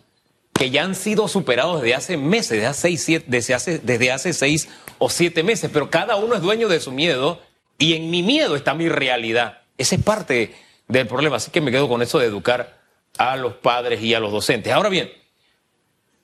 que 0.54 0.70
ya 0.70 0.82
han 0.82 0.94
sido 0.94 1.28
superados 1.28 1.82
desde 1.82 1.94
hace 1.94 2.16
meses, 2.16 2.50
desde 2.50 2.66
hace, 2.66 2.96
seis, 2.96 3.22
desde 3.26 3.54
hace, 3.54 3.78
desde 3.78 4.12
hace 4.12 4.32
seis 4.32 4.68
o 4.98 5.10
siete 5.10 5.42
meses, 5.42 5.70
pero 5.72 5.90
cada 5.90 6.16
uno 6.16 6.34
es 6.34 6.42
dueño 6.42 6.68
de 6.68 6.80
su 6.80 6.90
miedo 6.90 7.40
y 7.78 7.94
en 7.94 8.10
mi 8.10 8.22
miedo 8.22 8.56
está 8.56 8.74
mi 8.74 8.88
realidad. 8.88 9.62
Esa 9.76 9.94
es 9.94 10.02
parte 10.02 10.54
del 10.88 11.06
problema, 11.06 11.36
así 11.36 11.50
que 11.50 11.60
me 11.60 11.70
quedo 11.70 11.88
con 11.88 12.02
eso 12.02 12.18
de 12.18 12.26
educar 12.26 12.80
a 13.18 13.36
los 13.36 13.54
padres 13.54 14.02
y 14.02 14.14
a 14.14 14.20
los 14.20 14.32
docentes. 14.32 14.72
Ahora 14.72 14.88
bien, 14.88 15.10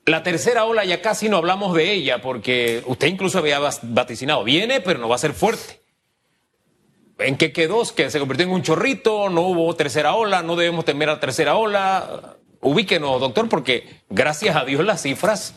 la 0.05 0.23
tercera 0.23 0.65
ola 0.65 0.85
ya 0.85 1.01
casi 1.01 1.29
no 1.29 1.37
hablamos 1.37 1.75
de 1.75 1.91
ella 1.91 2.21
porque 2.21 2.81
usted 2.85 3.07
incluso 3.07 3.39
había 3.39 3.59
vaticinado, 3.83 4.43
viene, 4.43 4.81
pero 4.81 4.99
no 4.99 5.09
va 5.09 5.15
a 5.15 5.19
ser 5.19 5.33
fuerte. 5.33 5.81
¿En 7.19 7.37
qué 7.37 7.51
quedó? 7.51 7.83
Que 7.95 8.09
se 8.09 8.19
convirtió 8.19 8.45
en 8.45 8.51
un 8.51 8.61
chorrito, 8.61 9.29
no 9.29 9.41
hubo 9.41 9.75
tercera 9.75 10.13
ola, 10.15 10.43
no 10.43 10.55
debemos 10.55 10.85
temer 10.85 11.09
a 11.09 11.19
tercera 11.19 11.55
ola. 11.55 12.37
Ubíquenos, 12.61 13.19
doctor, 13.19 13.49
porque 13.49 14.01
gracias 14.09 14.55
a 14.55 14.65
Dios 14.65 14.83
las 14.85 15.01
cifras, 15.01 15.55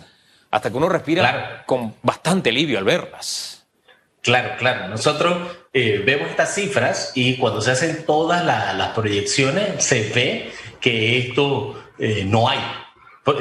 hasta 0.50 0.70
que 0.70 0.76
uno 0.76 0.88
respira 0.88 1.64
con 1.66 1.94
bastante 2.02 2.50
alivio 2.50 2.78
al 2.78 2.84
verlas. 2.84 3.66
Claro, 4.22 4.54
claro. 4.58 4.88
Nosotros 4.88 5.56
eh, 5.72 6.02
vemos 6.04 6.30
estas 6.30 6.54
cifras 6.54 7.12
y 7.14 7.36
cuando 7.36 7.60
se 7.60 7.70
hacen 7.70 8.04
todas 8.04 8.44
las 8.44 8.88
proyecciones 8.90 9.82
se 9.84 10.10
ve 10.10 10.52
que 10.80 11.18
esto 11.18 11.82
eh, 11.98 12.24
no 12.26 12.48
hay 12.48 12.58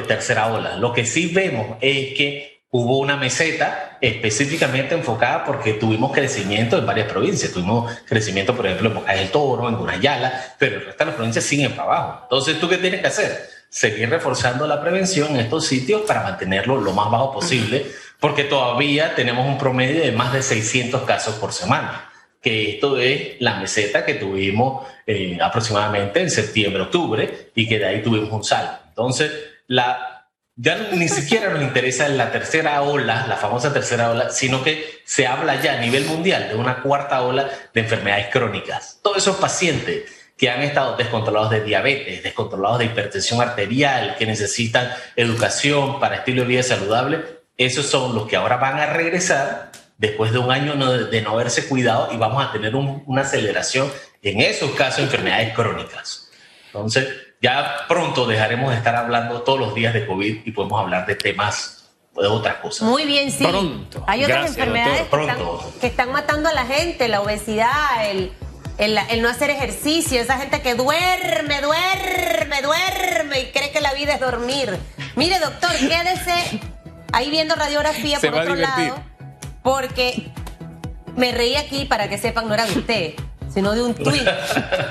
tercera 0.07 0.47
ola. 0.47 0.77
Lo 0.77 0.93
que 0.93 1.05
sí 1.05 1.27
vemos 1.33 1.77
es 1.81 2.15
que 2.15 2.58
hubo 2.71 2.99
una 2.99 3.17
meseta 3.17 3.97
específicamente 4.01 4.95
enfocada 4.95 5.43
porque 5.43 5.73
tuvimos 5.73 6.11
crecimiento 6.11 6.77
en 6.77 6.85
varias 6.85 7.11
provincias. 7.11 7.51
Tuvimos 7.51 7.91
crecimiento, 8.05 8.55
por 8.55 8.65
ejemplo, 8.65 8.89
en 8.89 8.95
Boca 8.95 9.13
del 9.13 9.29
Toro, 9.29 9.67
en 9.67 9.75
Gunayala, 9.75 10.55
pero 10.57 10.77
el 10.77 10.85
resto 10.85 10.99
de 10.99 11.05
las 11.05 11.15
provincias 11.15 11.45
siguen 11.45 11.71
para 11.71 11.83
abajo. 11.83 12.19
Entonces, 12.23 12.59
¿tú 12.59 12.69
qué 12.69 12.77
tienes 12.77 13.01
que 13.01 13.07
hacer? 13.07 13.59
seguir 13.69 14.09
reforzando 14.09 14.65
la 14.65 14.81
prevención 14.81 15.29
en 15.35 15.41
estos 15.41 15.67
sitios 15.67 16.01
para 16.01 16.23
mantenerlo 16.23 16.81
lo 16.81 16.91
más 16.91 17.11
bajo 17.11 17.33
posible, 17.33 17.85
porque 18.19 18.43
todavía 18.43 19.13
tenemos 19.13 19.45
un 19.45 19.59
promedio 19.59 20.01
de 20.01 20.11
más 20.11 20.33
de 20.33 20.41
600 20.41 21.03
casos 21.03 21.35
por 21.35 21.53
semana 21.53 22.09
que 22.41 22.75
esto 22.75 22.97
es 22.97 23.35
la 23.39 23.59
meseta 23.59 24.05
que 24.05 24.15
tuvimos 24.15 24.87
eh, 25.05 25.37
aproximadamente 25.41 26.21
en 26.21 26.29
septiembre, 26.29 26.83
octubre, 26.83 27.51
y 27.53 27.67
que 27.67 27.79
de 27.79 27.85
ahí 27.85 28.01
tuvimos 28.01 28.31
un 28.31 28.43
salto. 28.43 28.81
Entonces, 28.87 29.31
la, 29.67 30.18
ya 30.61 30.89
ni 30.91 31.07
siquiera 31.07 31.51
nos 31.51 31.63
interesa 31.63 32.09
la 32.09 32.33
tercera 32.33 32.81
ola, 32.81 33.25
la 33.27 33.37
famosa 33.37 33.71
tercera 33.71 34.11
ola, 34.11 34.29
sino 34.29 34.61
que 34.61 34.99
se 35.05 35.25
habla 35.25 35.61
ya 35.61 35.77
a 35.77 35.79
nivel 35.79 36.03
mundial 36.03 36.49
de 36.49 36.55
una 36.55 36.81
cuarta 36.81 37.21
ola 37.21 37.49
de 37.73 37.79
enfermedades 37.79 38.27
crónicas. 38.29 38.99
Todos 39.01 39.19
esos 39.19 39.37
pacientes 39.37 40.11
que 40.37 40.49
han 40.49 40.61
estado 40.61 40.97
descontrolados 40.97 41.51
de 41.51 41.63
diabetes, 41.63 42.23
descontrolados 42.23 42.79
de 42.79 42.85
hipertensión 42.85 43.39
arterial, 43.39 44.17
que 44.17 44.25
necesitan 44.25 44.91
educación 45.15 45.97
para 46.01 46.17
estilo 46.17 46.41
de 46.41 46.47
vida 46.49 46.63
saludable, 46.63 47.23
esos 47.57 47.85
son 47.85 48.13
los 48.13 48.27
que 48.27 48.35
ahora 48.35 48.57
van 48.57 48.79
a 48.79 48.87
regresar 48.87 49.71
después 49.97 50.33
de 50.33 50.39
un 50.39 50.51
año 50.51 50.75
de 51.05 51.21
no 51.21 51.31
haberse 51.31 51.69
cuidado 51.69 52.09
y 52.11 52.17
vamos 52.17 52.45
a 52.45 52.51
tener 52.51 52.75
una 52.75 53.21
aceleración 53.21 53.89
en 54.21 54.41
esos 54.41 54.71
casos 54.71 54.97
de 54.97 55.03
enfermedades 55.03 55.53
crónicas. 55.53 56.29
Entonces, 56.67 57.07
ya 57.41 57.85
pronto 57.87 58.25
dejaremos 58.25 58.71
de 58.71 58.77
estar 58.77 58.95
hablando 58.95 59.41
todos 59.41 59.59
los 59.59 59.73
días 59.73 59.93
de 59.93 60.05
COVID 60.05 60.41
y 60.45 60.51
podemos 60.51 60.81
hablar 60.81 61.05
de 61.05 61.15
temas 61.15 61.89
de 62.15 62.27
otras 62.27 62.55
cosas. 62.55 62.87
Muy 62.87 63.05
bien, 63.05 63.31
sí. 63.31 63.45
Pronto. 63.45 64.03
Hay 64.07 64.23
otras 64.23 64.47
enfermedades 64.47 65.07
que 65.79 65.87
están, 65.87 66.11
matando 66.11 66.49
a 66.49 66.53
la 66.53 66.65
gente, 66.65 67.07
la 67.07 67.21
obesidad, 67.21 68.09
el, 68.09 68.33
el, 68.77 69.21
no 69.21 69.29
hacer 69.29 69.49
ejercicio, 69.49 70.19
esa 70.19 70.37
gente 70.37 70.61
que 70.61 70.75
duerme, 70.75 71.61
duerme, 71.61 72.61
duerme 72.61 73.39
y 73.41 73.51
cree 73.51 73.71
que 73.71 73.79
la 73.79 73.93
vida 73.93 74.15
es 74.15 74.19
dormir. 74.19 74.77
Mire, 75.15 75.39
doctor, 75.39 75.71
quédese 75.71 76.59
ahí 77.13 77.29
viendo 77.29 77.55
radiografía 77.55 78.19
por 78.19 78.35
otro 78.35 78.55
lado 78.55 79.01
porque 79.63 80.31
me 81.15 81.31
reí 81.31 81.55
aquí 81.55 81.85
para 81.85 82.09
que 82.09 82.17
sepan, 82.17 82.47
no 82.47 82.53
era 82.53 82.65
de 82.65 82.79
usted, 82.79 83.13
sino 83.53 83.73
de 83.73 83.81
un 83.81 83.93
tweet. 83.95 84.25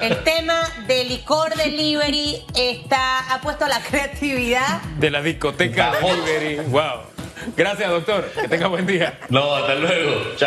El 0.01 0.23
tema 0.25 0.61
del 0.87 1.09
licor 1.09 1.55
delivery 1.55 2.42
está, 2.55 3.33
ha 3.35 3.40
puesto 3.40 3.66
la 3.66 3.81
creatividad. 3.81 4.83
De 4.99 5.11
la 5.11 5.23
discoteca 5.23 5.92
delivery. 6.01 6.57
Wow. 6.68 7.03
Gracias, 7.57 7.88
doctor. 7.88 8.31
Que 8.40 8.49
tenga 8.49 8.66
buen 8.66 8.87
día. 8.87 9.18
No, 9.29 9.55
hasta 9.55 9.75
luego. 9.77 10.12
Chao. 10.37 10.47